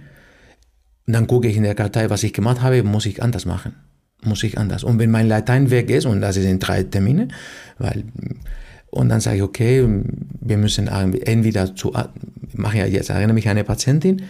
[1.06, 3.74] Dann gucke ich in der Kartei, was ich gemacht habe, muss ich anders machen.
[4.22, 4.84] Muss ich anders.
[4.84, 7.28] Und wenn mein Latein weg ist, und das ist in drei Termine,
[7.78, 8.04] weil,
[8.94, 9.86] und dann sage ich, okay,
[10.40, 11.92] wir müssen entweder zu,
[12.52, 14.22] mache ja jetzt, erinnere mich an eine Patientin,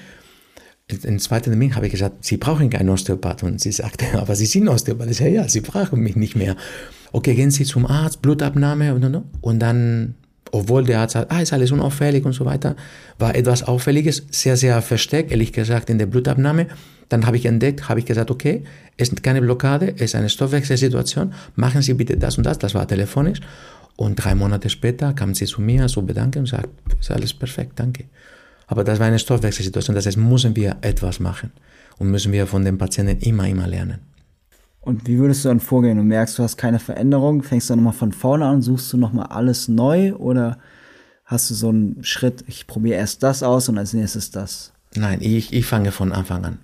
[1.03, 3.43] im zweiten Termin habe ich gesagt, Sie brauchen keinen Osteopath.
[3.43, 5.11] Und sie sagte, aber Sie sind Osteopath.
[5.11, 6.57] Ich sage, ja, Sie brauchen mich nicht mehr.
[7.13, 10.15] Okay, gehen Sie zum Arzt, Blutabnahme und, und, und dann
[10.53, 12.77] obwohl der Arzt sagt, ah, ist alles unauffällig und so weiter,
[13.19, 16.69] war etwas Auffälliges, sehr, sehr versteckt, ehrlich gesagt, in der Blutabnahme.
[17.09, 18.63] Dann habe ich entdeckt, habe ich gesagt, okay,
[18.97, 22.73] es ist keine Blockade, es ist eine Stoffwechselsituation, machen Sie bitte das und das, das
[22.73, 23.41] war telefonisch.
[23.97, 26.69] Und drei Monate später kam sie zu mir, so bedanken und sagt,
[27.01, 28.05] ist alles perfekt, danke.
[28.67, 31.53] Aber das war eine Stoffwechselsituation, das heißt, müssen wir etwas machen
[31.99, 34.01] und müssen wir von den Patienten immer, immer lernen.
[34.81, 35.97] Und wie würdest du dann vorgehen?
[35.97, 39.27] Du merkst, du hast keine Veränderung, fängst du nochmal von vorne an, suchst du nochmal
[39.27, 40.59] alles neu oder
[41.25, 44.73] hast du so einen Schritt, ich probiere erst das aus und als nächstes das?
[44.95, 46.59] Nein, ich, ich fange von Anfang an.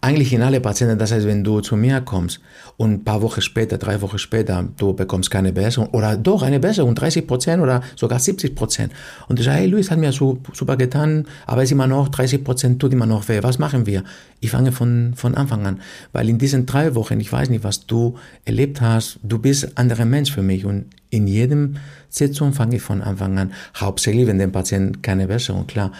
[0.00, 2.40] Eigentlich in alle Patienten, das heißt, wenn du zu mir kommst
[2.76, 6.60] und ein paar Wochen später, drei Wochen später, du bekommst keine Besserung oder doch eine
[6.60, 8.92] Besserung, 30 Prozent oder sogar 70 Prozent.
[9.28, 12.08] Und du sagst, hey Luis, hat mir so super getan, aber es ist immer noch
[12.08, 13.42] 30 Prozent, tut immer noch weh.
[13.42, 14.02] Was machen wir?
[14.40, 15.80] Ich fange von, von Anfang an,
[16.12, 19.76] weil in diesen drei Wochen, ich weiß nicht, was du erlebt hast, du bist ein
[19.76, 21.76] anderer Mensch für mich und in jedem
[22.08, 25.92] Sitzung fange ich von Anfang an, hauptsächlich, wenn der Patient keine Besserung, klar.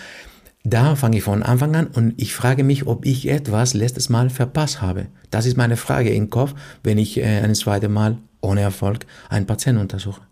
[0.64, 4.30] Da fange ich von Anfang an und ich frage mich, ob ich etwas letztes Mal
[4.30, 5.08] verpasst habe.
[5.30, 6.54] Das ist meine Frage im Kopf,
[6.84, 10.22] wenn ich äh, ein zweites Mal ohne Erfolg einen Patienten untersuche.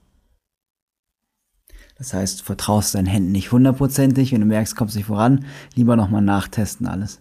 [1.99, 5.97] Das heißt, du vertraust deinen Händen nicht hundertprozentig, wenn du merkst, kommst nicht voran, lieber
[5.97, 7.21] nochmal nachtesten alles.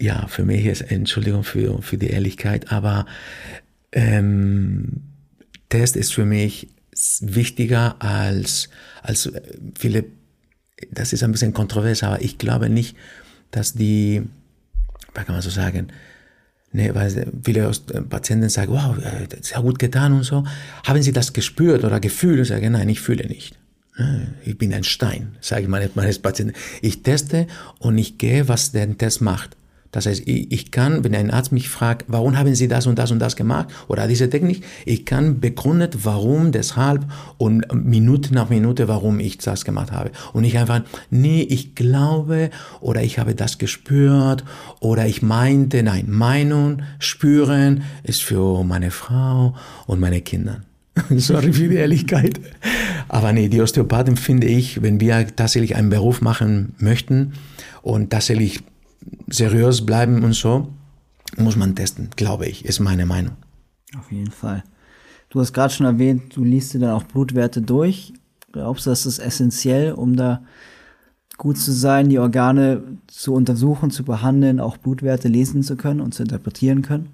[0.00, 3.06] Ja, für mich ist, Entschuldigung für, für die Ehrlichkeit, aber
[3.92, 5.02] ähm,
[5.68, 6.68] Test ist für mich
[7.20, 8.68] wichtiger als,
[9.02, 9.40] als äh,
[9.78, 10.04] viele
[10.90, 12.96] das ist ein bisschen kontrovers, aber ich glaube nicht,
[13.50, 14.22] dass die,
[15.14, 15.88] was kann man so sagen,
[16.72, 17.70] ne, weil viele
[18.08, 18.96] Patienten sagen, wow,
[19.40, 20.44] sehr gut getan und so.
[20.86, 22.40] Haben Sie das gespürt oder gefühlt?
[22.40, 23.58] Ich sage, nein, ich fühle nicht.
[23.96, 26.54] Ne, ich bin ein Stein, sage ich meines Patienten.
[26.82, 27.46] Ich teste
[27.78, 29.56] und ich gehe, was der Test macht.
[29.90, 33.10] Das heißt, ich kann, wenn ein Arzt mich fragt, warum haben Sie das und das
[33.10, 37.06] und das gemacht oder diese Technik, ich kann begründet, warum, deshalb
[37.38, 40.10] und Minute nach Minute, warum ich das gemacht habe.
[40.32, 44.44] Und nicht einfach, nee, ich glaube oder ich habe das gespürt
[44.80, 49.54] oder ich meinte, nein, Meinung, spüren ist für meine Frau
[49.86, 50.62] und meine Kinder.
[51.16, 52.40] Sorry für die Ehrlichkeit.
[53.08, 57.32] Aber nee, die Osteopathen finde ich, wenn wir tatsächlich einen Beruf machen möchten
[57.82, 58.60] und tatsächlich
[59.28, 60.68] seriös bleiben und so,
[61.36, 63.36] muss man testen, glaube ich, ist meine Meinung.
[63.98, 64.64] Auf jeden Fall.
[65.30, 68.12] Du hast gerade schon erwähnt, du liest dir dann auch Blutwerte durch.
[68.52, 70.42] Glaubst du, das ist essentiell, um da
[71.36, 76.14] gut zu sein, die Organe zu untersuchen, zu behandeln, auch Blutwerte lesen zu können und
[76.14, 77.10] zu interpretieren können?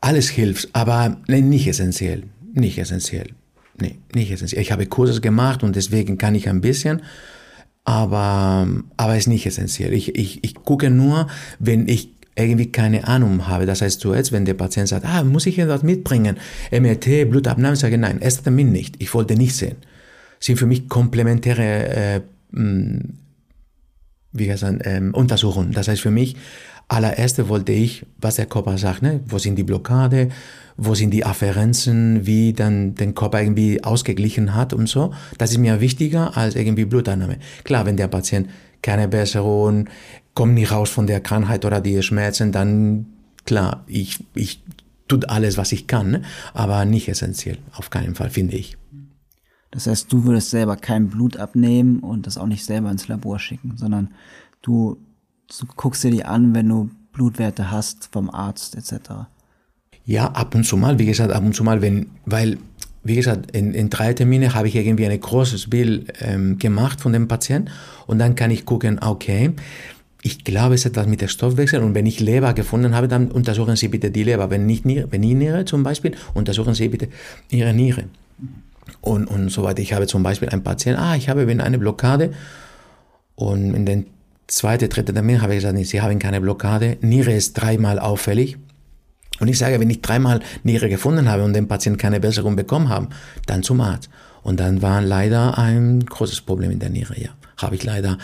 [0.00, 2.24] Alles hilft, aber nicht essentiell.
[2.52, 3.28] Nicht essentiell.
[3.80, 4.62] Nee, nicht essentiell.
[4.62, 7.02] Ich habe Kurse gemacht und deswegen kann ich ein bisschen,
[7.86, 9.94] aber, aber ist nicht essentiell.
[9.94, 11.28] Ich, ich, ich gucke nur,
[11.58, 13.64] wenn ich irgendwie keine Ahnung habe.
[13.64, 16.36] Das heißt zuerst, wenn der Patient sagt, ah, muss ich etwas mitbringen?
[16.70, 18.96] MRT, Blutabnahme, sage ich, nein, erst Termin nicht.
[18.98, 19.76] Ich wollte nicht sehen.
[20.40, 22.20] Sind für mich komplementäre äh,
[22.52, 23.14] hm,
[24.32, 25.72] wie gesagt, ähm, Untersuchungen.
[25.72, 26.36] Das heißt für mich,
[26.88, 29.20] allererste wollte ich, was der Körper sagt, ne?
[29.26, 30.28] wo sind die Blockade,
[30.76, 35.12] wo sind die Afferenzen, wie dann den Körper irgendwie ausgeglichen hat und so.
[35.38, 37.38] Das ist mir wichtiger als irgendwie Blutannahme.
[37.64, 38.48] Klar, wenn der Patient
[38.82, 39.88] keine Besserung,
[40.34, 43.06] kommt nicht raus von der Krankheit oder die Schmerzen, dann
[43.46, 44.62] klar, ich, ich
[45.08, 46.22] tut alles, was ich kann, ne?
[46.52, 48.76] aber nicht essentiell, auf keinen Fall, finde ich.
[49.70, 53.38] Das heißt, du würdest selber kein Blut abnehmen und das auch nicht selber ins Labor
[53.38, 54.10] schicken, sondern
[54.62, 54.98] du,
[55.48, 59.26] du guckst dir die an, wenn du Blutwerte hast vom Arzt etc.
[60.04, 62.58] Ja, ab und zu mal, wie gesagt, ab und zu mal, wenn, weil,
[63.02, 67.12] wie gesagt, in, in drei Termine habe ich irgendwie ein großes Bild ähm, gemacht von
[67.12, 67.70] dem Patienten
[68.06, 69.52] und dann kann ich gucken, okay,
[70.22, 73.30] ich glaube, es ist etwas mit der Stoffwechsel und wenn ich Leber gefunden habe, dann
[73.30, 74.50] untersuchen Sie bitte die Leber.
[74.50, 77.08] Wenn nicht Niere, wenn ich Niere zum Beispiel, untersuchen Sie bitte
[77.48, 78.04] Ihre Niere.
[79.00, 79.82] Und, und so weiter.
[79.82, 82.32] Ich habe zum Beispiel einen Patienten, ah, ich habe eine Blockade
[83.36, 84.06] und in den
[84.46, 88.58] zweiten, dritten Termin habe ich gesagt, Sie haben keine Blockade, Niere ist dreimal auffällig
[89.40, 92.88] und ich sage, wenn ich dreimal Niere gefunden habe und den Patienten keine Besserung bekommen
[92.88, 93.08] haben,
[93.46, 94.08] dann zum Arzt.
[94.42, 97.30] Und dann war leider ein großes Problem in der Niere, ja.
[97.56, 98.18] Habe ich leider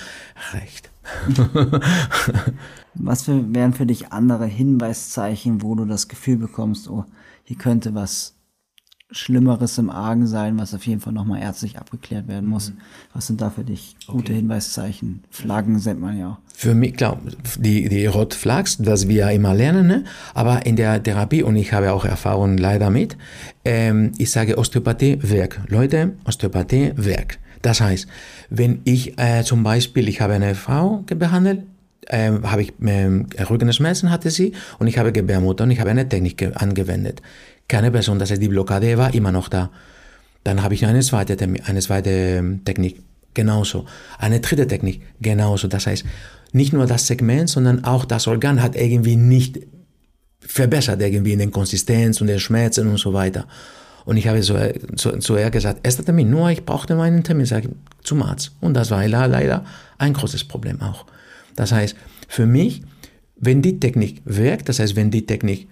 [0.52, 0.90] recht.
[2.94, 7.04] was für, wären für dich andere Hinweiszeichen, wo du das Gefühl bekommst, oh,
[7.44, 8.34] hier könnte was
[9.12, 12.70] Schlimmeres im Argen sein, was auf jeden Fall nochmal ärztlich abgeklärt werden muss.
[12.70, 12.78] Mhm.
[13.14, 14.34] Was sind da für dich gute okay.
[14.36, 15.22] Hinweiszeichen?
[15.30, 16.38] Flaggen nennt man ja auch.
[16.54, 17.20] Für mich, klar,
[17.58, 20.04] die, die Rot Flags, das wir immer lernen, ne?
[20.34, 23.16] aber in der Therapie, und ich habe auch Erfahrungen leider mit,
[23.64, 25.60] ähm, ich sage Osteopathie wirkt.
[25.68, 27.38] Leute, Osteopathie wirkt.
[27.62, 28.06] Das heißt,
[28.50, 31.62] wenn ich äh, zum Beispiel, ich habe eine Frau behandelt,
[32.06, 36.08] äh, habe ich äh, Rückenschmerzen hatte sie und ich habe Gebärmutter und ich habe eine
[36.08, 37.22] Technik angewendet
[37.72, 39.70] keine Person, das heißt, die Blockade war immer noch da.
[40.44, 43.00] Dann habe ich eine zweite, eine zweite ähm, Technik,
[43.32, 43.86] genauso.
[44.18, 45.68] Eine dritte Technik, genauso.
[45.68, 46.04] Das heißt,
[46.52, 49.60] nicht nur das Segment, sondern auch das Organ hat irgendwie nicht
[50.40, 53.46] verbessert, irgendwie in der Konsistenz und den Schmerzen und so weiter.
[54.04, 54.58] Und ich habe so,
[54.96, 57.70] so, so eher gesagt, erster Termin, nur ich brauchte meinen Termin, sage
[58.02, 58.52] zum Arzt.
[58.60, 59.64] Und das war leider
[59.96, 61.06] ein großes Problem auch.
[61.56, 61.96] Das heißt,
[62.28, 62.82] für mich,
[63.36, 65.68] wenn die Technik wirkt, das heißt, wenn die Technik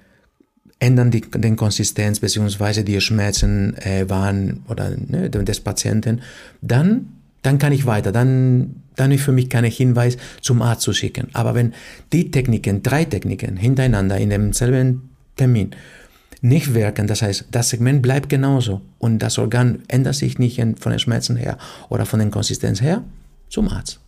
[0.81, 6.23] ändern die den Konsistenz beziehungsweise die Schmerzen äh, waren oder ne, des Patienten,
[6.61, 7.13] dann
[7.43, 11.29] dann kann ich weiter, dann dann ist für mich kein Hinweis zum Arzt zu schicken.
[11.33, 11.73] Aber wenn
[12.13, 15.75] die Techniken, drei Techniken hintereinander in demselben Termin
[16.43, 17.07] nicht wirken.
[17.07, 21.37] Das heißt, das Segment bleibt genauso und das Organ ändert sich nicht von den Schmerzen
[21.37, 21.59] her
[21.89, 23.05] oder von der Konsistenz her
[23.49, 24.01] zum Arzt.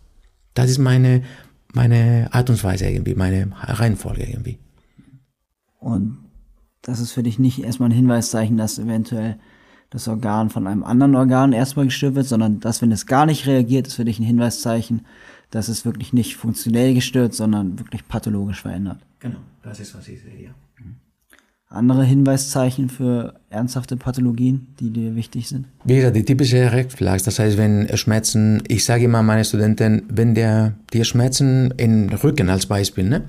[0.53, 1.23] Das ist meine,
[1.73, 4.57] meine Art und Weise irgendwie, meine Reihenfolge irgendwie.
[5.79, 6.17] Und
[6.83, 9.37] das ist für dich nicht erstmal ein Hinweiszeichen, dass eventuell
[9.89, 13.47] das Organ von einem anderen Organ erstmal gestört wird, sondern dass, wenn es gar nicht
[13.47, 15.05] reagiert, ist für dich ein Hinweiszeichen,
[15.49, 18.99] dass es wirklich nicht funktionell gestört, sondern wirklich pathologisch verändert.
[19.19, 20.49] Genau, das ist, was ich sehe, ja
[21.73, 25.65] andere Hinweiszeichen für ernsthafte Pathologien, die dir wichtig sind?
[25.83, 30.35] Wie gesagt, die typische Reflex, das heißt, wenn Schmerzen, ich sage immer meinen Studenten, wenn
[30.35, 33.23] der, die Schmerzen im Rücken als Beispiel, ne,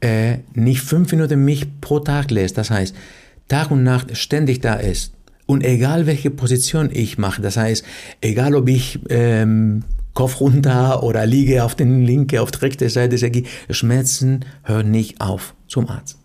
[0.00, 2.94] äh, nicht fünf Minuten mich pro Tag lässt, das heißt,
[3.48, 5.12] Tag und Nacht ständig da ist
[5.46, 7.84] und egal welche Position ich mache, das heißt,
[8.20, 9.82] egal ob ich ähm,
[10.14, 13.16] Kopf runter oder liege auf den linke, auf der rechten Seite,
[13.70, 16.20] Schmerzen hören nicht auf zum Arzt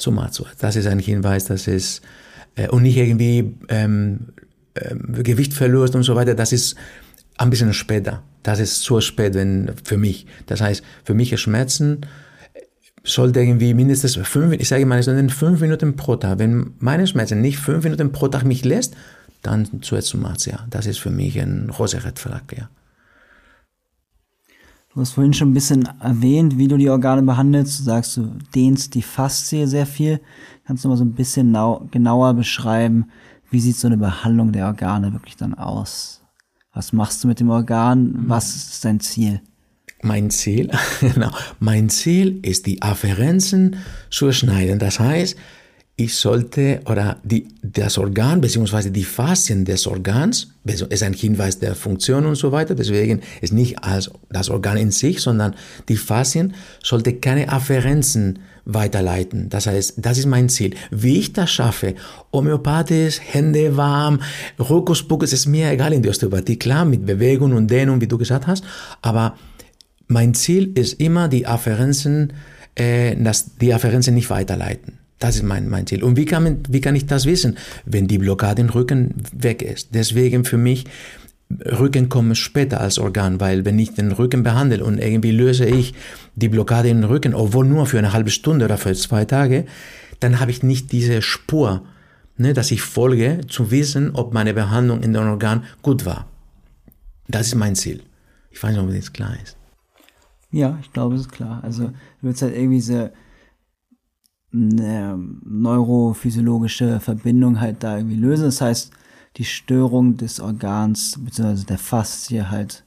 [0.00, 0.42] zum Arzt.
[0.58, 2.00] Das ist ein Hinweis, dass es
[2.56, 4.28] äh, und nicht irgendwie ähm,
[4.74, 6.34] äh, Gewicht verlust und so weiter.
[6.34, 6.76] Das ist
[7.38, 8.22] ein bisschen später.
[8.42, 10.26] Das ist zu spät wenn, für mich.
[10.46, 12.00] Das heißt, für mich Schmerzen
[13.02, 16.38] sollte irgendwie mindestens fünf, ich sage mal, fünf Minuten pro Tag.
[16.38, 18.94] Wenn meine Schmerzen nicht fünf Minuten pro Tag mich lässt,
[19.42, 20.66] dann zuerst zum Arzt, ja.
[20.68, 22.20] Das ist für mich ein großer Red
[22.56, 22.68] ja.
[24.92, 27.78] Du hast vorhin schon ein bisschen erwähnt, wie du die Organe behandelst.
[27.78, 30.20] Du sagst, du dehnst die Faszie sehr viel.
[30.66, 31.56] Kannst du mal so ein bisschen
[31.92, 33.06] genauer beschreiben,
[33.50, 36.22] wie sieht so eine Behandlung der Organe wirklich dann aus?
[36.74, 38.24] Was machst du mit dem Organ?
[38.26, 39.40] Was ist dein Ziel?
[40.02, 40.70] Mein Ziel,
[41.00, 43.76] genau, mein Ziel ist, die Afferenzen
[44.10, 44.78] zu schneiden.
[44.78, 45.36] Das heißt,
[46.00, 51.74] ich sollte, oder die, das Organ beziehungsweise die Faszien des Organs, ist ein Hinweis der
[51.74, 55.54] Funktion und so weiter, deswegen ist nicht als das Organ in sich, sondern
[55.90, 59.50] die Faszien sollte keine Afferenzen weiterleiten.
[59.50, 60.74] Das heißt, das ist mein Ziel.
[60.90, 61.94] Wie ich das schaffe,
[62.32, 64.20] homöopathisch, Hände warm,
[64.58, 68.46] Rokuspukus, ist mir egal in der Osteopathie, klar, mit Bewegung und Dehnung, wie du gesagt
[68.46, 68.64] hast,
[69.02, 69.34] aber
[70.10, 72.32] mein Ziel ist immer, die Afferenzen,
[72.74, 74.98] äh, dass die Afferenzen nicht weiterleiten.
[75.20, 76.02] Das ist mein, mein Ziel.
[76.02, 79.94] Und wie kann, wie kann ich das wissen, wenn die Blockade im Rücken weg ist?
[79.94, 80.86] Deswegen für mich,
[81.64, 85.94] Rücken kommt später als Organ, weil wenn ich den Rücken behandle und irgendwie löse ich
[86.34, 89.64] die Blockade im Rücken, obwohl nur für eine halbe Stunde oder für zwei Tage,
[90.18, 91.84] dann habe ich nicht diese Spur,
[92.36, 96.26] ne, dass ich folge, zu wissen, ob meine Behandlung in dem Organ gut war.
[97.28, 98.02] Das ist mein Ziel.
[98.50, 99.59] Ich weiß nicht, ob das klar ist.
[100.50, 101.62] Ja, ich glaube, es ist klar.
[101.62, 103.10] Also, du willst halt irgendwie so
[104.52, 108.46] eine neurophysiologische Verbindung halt da irgendwie lösen.
[108.46, 108.92] Das heißt,
[109.36, 111.64] die Störung des Organs bzw.
[111.64, 112.84] der Faszie halt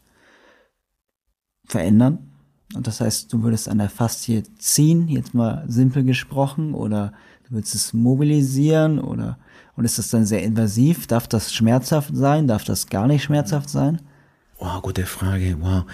[1.66, 2.30] verändern.
[2.76, 7.14] Und das heißt, du würdest an der Faszie ziehen, jetzt mal simpel gesprochen, oder
[7.48, 9.38] du würdest es mobilisieren oder
[9.76, 11.08] und ist das dann sehr invasiv?
[11.08, 12.48] Darf das schmerzhaft sein?
[12.48, 14.02] Darf das gar nicht schmerzhaft sein?
[14.60, 15.58] Wow, gute Frage.
[15.60, 15.86] Wow.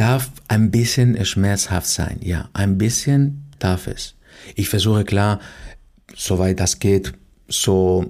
[0.00, 2.48] Darf ein bisschen schmerzhaft sein, ja.
[2.54, 4.14] Ein bisschen darf es.
[4.54, 5.40] Ich versuche klar,
[6.16, 7.12] soweit das geht,
[7.48, 8.06] so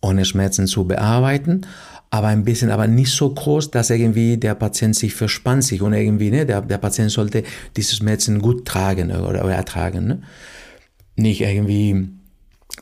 [0.00, 1.66] ohne Schmerzen zu bearbeiten,
[2.08, 5.92] aber ein bisschen, aber nicht so groß, dass irgendwie der Patient sich verspannt sich und
[5.92, 7.42] irgendwie, ne, der, der Patient sollte
[7.76, 10.22] diese Schmerzen gut tragen oder, oder ertragen, ne?
[11.16, 12.08] Nicht irgendwie,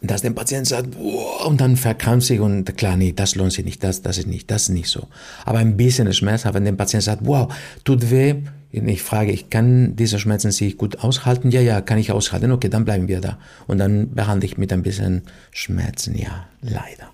[0.02, 3.64] dass der Patient sagt, boah, und dann verkrampft sich und klar, nee, das lohnt sich
[3.64, 5.08] nicht, das, das ist nicht, das ist nicht so.
[5.44, 7.52] Aber ein bisschen Schmerz, wenn der Patient sagt, wow,
[7.84, 8.36] tut weh,
[8.72, 11.50] ich frage, ich kann diese Schmerzen sich gut aushalten?
[11.50, 12.52] Ja, ja, kann ich aushalten.
[12.52, 13.38] Okay, dann bleiben wir da.
[13.66, 16.16] Und dann behandle ich mit ein bisschen Schmerzen.
[16.16, 17.10] Ja, leider.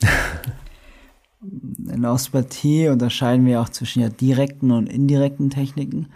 [1.40, 6.08] In der Osteopathie unterscheiden wir auch zwischen ja direkten und indirekten Techniken.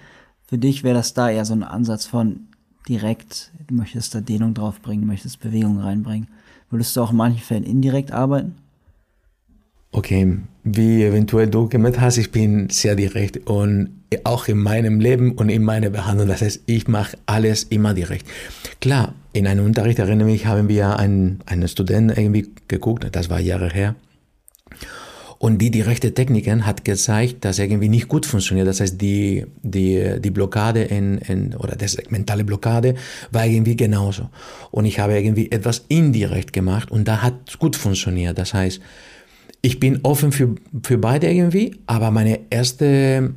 [0.46, 2.48] Für dich wäre das da eher so ein Ansatz von
[2.88, 6.28] direkt, du möchtest da Dehnung draufbringen, du möchtest Bewegung reinbringen.
[6.70, 8.54] Würdest du auch in manchen Fällen indirekt arbeiten?
[9.94, 13.90] Okay, wie eventuell du gemerkt hast, ich bin sehr direkt und
[14.24, 16.28] auch in meinem Leben und in meiner Behandlung.
[16.28, 18.26] Das heißt, ich mache alles immer direkt.
[18.80, 23.38] Klar, in einem Unterricht, erinnere mich, haben wir einen, einen Studenten irgendwie geguckt, das war
[23.38, 23.94] Jahre her.
[25.42, 28.68] Und die direkte Techniken hat gezeigt, dass irgendwie nicht gut funktioniert.
[28.68, 32.94] Das heißt, die, die, die Blockade in, in, oder das mentale Blockade
[33.32, 34.30] war irgendwie genauso.
[34.70, 38.38] Und ich habe irgendwie etwas indirekt gemacht und da hat gut funktioniert.
[38.38, 38.80] Das heißt,
[39.62, 43.34] ich bin offen für, für beide irgendwie, aber meine erste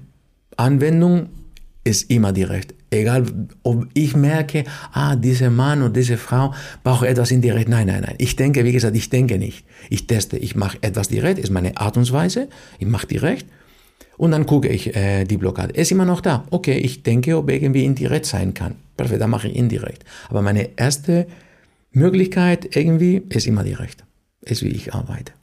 [0.58, 1.30] Anwendung
[1.84, 2.76] ist immer direkt.
[3.00, 3.26] Egal,
[3.64, 7.70] ob ich merke, ah, dieser Mann oder diese Frau braucht etwas indirekt.
[7.70, 8.16] Nein, nein, nein.
[8.18, 9.66] Ich denke, wie gesagt, ich denke nicht.
[9.90, 12.48] Ich teste, ich mache etwas direkt, ist meine Art und Weise.
[12.80, 13.46] Ich mache direkt.
[14.18, 15.74] Und dann gucke ich äh, die Blockade.
[15.74, 16.46] Ist immer noch da.
[16.50, 18.76] Okay, ich denke, ob irgendwie indirekt sein kann.
[18.96, 20.06] Perfekt, dann mache ich indirekt.
[20.30, 21.28] Aber meine erste
[21.92, 24.04] Möglichkeit irgendwie ist immer direkt.
[24.42, 25.34] Ist wie ich arbeite.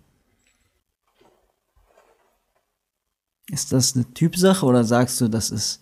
[3.50, 5.80] Ist das eine Typsache oder sagst du, das ist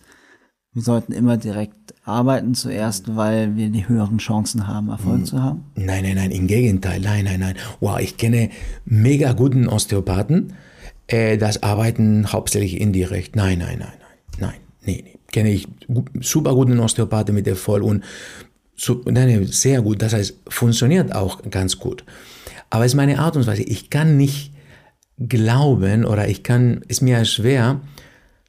[0.73, 5.65] wir sollten immer direkt arbeiten zuerst, weil wir die höheren Chancen haben, Erfolg zu haben?
[5.75, 6.99] Nein, nein, nein, im Gegenteil.
[7.01, 7.55] Nein, nein, nein.
[7.79, 8.49] Wow, ich kenne
[8.85, 10.53] mega guten Osteopathen,
[11.07, 13.35] äh, das arbeiten hauptsächlich indirekt.
[13.35, 15.17] Nein, nein, nein, nein, nein, nee, nee.
[15.31, 15.67] Kenne ich
[16.19, 18.03] super guten Osteopathen mit Erfolg und
[18.75, 20.01] so, nein, sehr gut.
[20.01, 22.03] Das heißt, funktioniert auch ganz gut.
[22.69, 23.63] Aber es ist meine Art und Weise.
[23.63, 24.51] Ich kann nicht
[25.19, 27.79] glauben oder ich kann, ist mir schwer,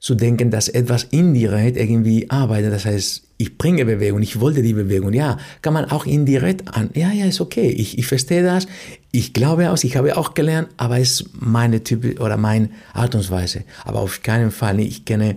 [0.03, 2.73] zu denken, dass etwas indirekt irgendwie arbeitet.
[2.73, 5.13] Das heißt, ich bringe Bewegung, ich wollte die Bewegung.
[5.13, 6.91] Ja, kann man auch indirekt an.
[6.95, 7.69] Ja, ja, ist okay.
[7.71, 8.67] Ich, ich verstehe das.
[9.13, 13.15] Ich glaube auch, ich habe auch gelernt, aber es ist meine Typ oder meine Art
[13.15, 13.63] und Weise.
[13.85, 14.81] Aber auf keinen Fall.
[14.81, 15.37] Ich kenne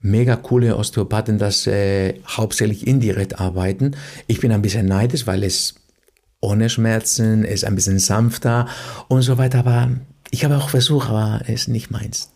[0.00, 3.92] mega coole Osteopathen, das äh, hauptsächlich indirekt arbeiten.
[4.26, 5.76] Ich bin ein bisschen neidisch, weil es
[6.40, 8.66] ohne Schmerzen ist ein bisschen sanfter
[9.06, 9.60] und so weiter.
[9.60, 9.90] Aber
[10.30, 12.32] ich habe auch versucht, aber es ist nicht meins.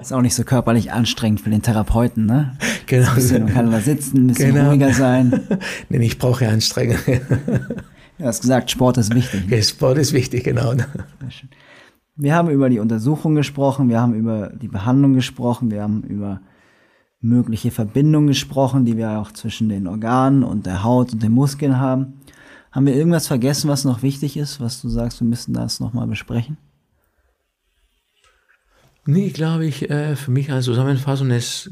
[0.00, 2.56] ist auch nicht so körperlich anstrengend für den Therapeuten, ne?
[2.86, 3.08] Genau.
[3.08, 4.68] Ein bisschen, man kann da sitzen, ein bisschen genau.
[4.68, 5.40] ruhiger sein.
[5.88, 6.98] nee, ich brauche Anstrengung.
[7.06, 9.48] du hast gesagt, Sport ist wichtig.
[9.48, 9.62] Ne?
[9.62, 10.74] Sport ist wichtig, genau.
[12.16, 16.40] Wir haben über die Untersuchung gesprochen, wir haben über die Behandlung gesprochen, wir haben über
[17.20, 21.78] mögliche Verbindungen gesprochen, die wir auch zwischen den Organen und der Haut und den Muskeln
[21.78, 22.20] haben.
[22.70, 26.06] Haben wir irgendwas vergessen, was noch wichtig ist, was du sagst, wir müssen das nochmal
[26.06, 26.58] besprechen?
[29.06, 31.70] Nee, glaube ich, äh, für mich als Zusammenfassung ist,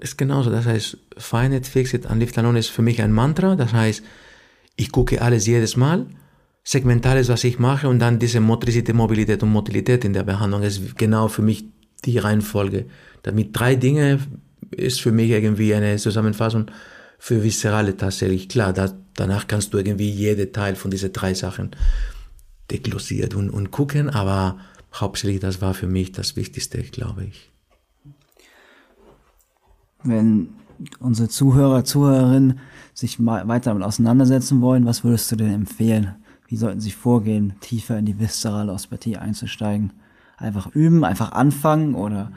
[0.00, 0.50] ist genauso.
[0.50, 3.54] Das heißt, Find it, fix it and live alone ist für mich ein Mantra.
[3.56, 4.02] Das heißt,
[4.76, 6.06] ich gucke alles jedes Mal,
[6.64, 10.62] segmental ist, was ich mache und dann diese Motorizität, Mobilität und Motilität in der Behandlung
[10.62, 11.66] ist genau für mich
[12.04, 12.86] die Reihenfolge.
[13.22, 14.18] Damit drei Dinge
[14.70, 16.66] ist für mich irgendwie eine Zusammenfassung
[17.18, 18.48] für Viszerale tatsächlich.
[18.48, 21.70] Klar, da, danach kannst du irgendwie jede Teil von diesen drei Sachen
[22.70, 24.58] deglosiert und, und gucken, aber
[25.00, 27.50] hauptsächlich das war für mich das Wichtigste, glaube ich.
[30.02, 30.54] Wenn
[31.00, 32.58] unsere Zuhörer, Zuhörerinnen
[32.92, 36.14] sich mal weiter damit auseinandersetzen wollen, was würdest du denn empfehlen?
[36.46, 39.92] Wie sollten sie vorgehen, tiefer in die viszerale Osteopathie einzusteigen?
[40.36, 42.32] Einfach üben, einfach anfangen oder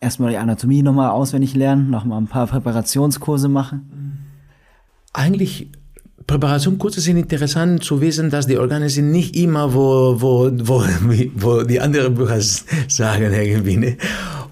[0.00, 4.26] erstmal die Anatomie nochmal auswendig lernen, nochmal ein paar Präparationskurse machen?
[5.12, 5.70] Eigentlich
[6.26, 10.84] Präparationskurse sind interessant zu wissen, dass die Organe sind nicht immer, wo, wo, wo,
[11.34, 13.76] wo die anderen Bücher sagen irgendwie.
[13.76, 13.96] Ne?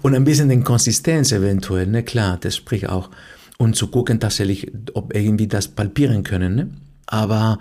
[0.01, 2.03] Und ein bisschen den Konsistenz eventuell, ne?
[2.03, 3.09] klar, das spricht auch.
[3.57, 6.55] Und zu gucken tatsächlich, ob irgendwie das palpieren können.
[6.55, 6.69] Ne?
[7.05, 7.59] Aber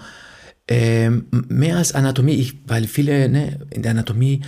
[0.67, 4.41] ähm, mehr als Anatomie, ich, weil viele ne, in der Anatomie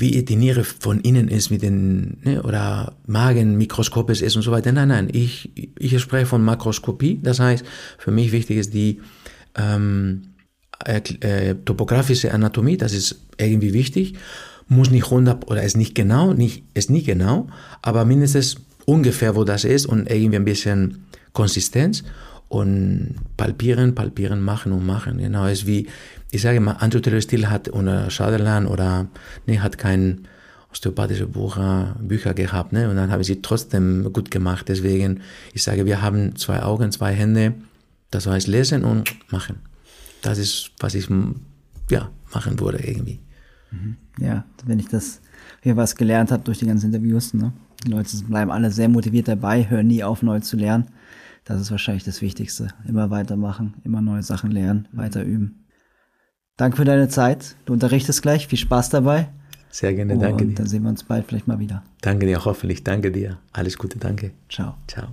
[0.00, 4.50] wie die Niere von innen ist mit den, ne, oder Magen mikroskopisch ist und so
[4.50, 4.72] weiter.
[4.72, 7.20] Nein, nein, ich, ich spreche von Makroskopie.
[7.22, 7.64] Das heißt,
[7.98, 9.00] für mich wichtig ist die
[9.56, 10.34] ähm,
[10.84, 14.14] äh, topografische Anatomie, das ist irgendwie wichtig.
[14.68, 17.48] Muss nicht 100 oder ist nicht genau, nicht, ist nicht genau,
[17.80, 22.04] aber mindestens ungefähr, wo das ist und irgendwie ein bisschen Konsistenz
[22.48, 25.18] und palpieren, palpieren, machen und machen.
[25.18, 25.88] Genau, ist wie,
[26.30, 29.06] ich sage mal, Andrew Still hat oder Sutherland oder
[29.46, 30.28] ne, hat kein
[30.70, 32.90] osteopathische Bücher, Bücher gehabt, ne?
[32.90, 34.68] Und dann haben sie trotzdem gut gemacht.
[34.68, 35.20] Deswegen,
[35.54, 37.54] ich sage, wir haben zwei Augen, zwei Hände.
[38.10, 39.56] Das heißt lesen und machen.
[40.22, 41.08] Das ist, was ich
[41.90, 43.20] ja machen würde irgendwie.
[43.70, 43.96] Mhm.
[44.18, 45.20] Ja, wenn ich das
[45.62, 47.52] hier was gelernt habe durch die ganzen Interviews, ne?
[47.86, 50.88] Die Leute bleiben alle sehr motiviert dabei, hören nie auf, neu zu lernen.
[51.44, 52.68] Das ist wahrscheinlich das Wichtigste.
[52.86, 55.64] Immer weitermachen, immer neue Sachen lernen, weiter üben.
[56.58, 57.54] Danke für deine Zeit.
[57.64, 58.48] Du unterrichtest gleich.
[58.48, 59.28] Viel Spaß dabei.
[59.70, 60.50] Sehr gerne, danke dir.
[60.50, 61.82] Und dann sehen wir uns bald vielleicht mal wieder.
[62.00, 62.84] Danke dir, hoffentlich.
[62.84, 63.38] Danke dir.
[63.52, 64.32] Alles Gute, danke.
[64.48, 64.74] Ciao.
[64.86, 65.08] Ciao.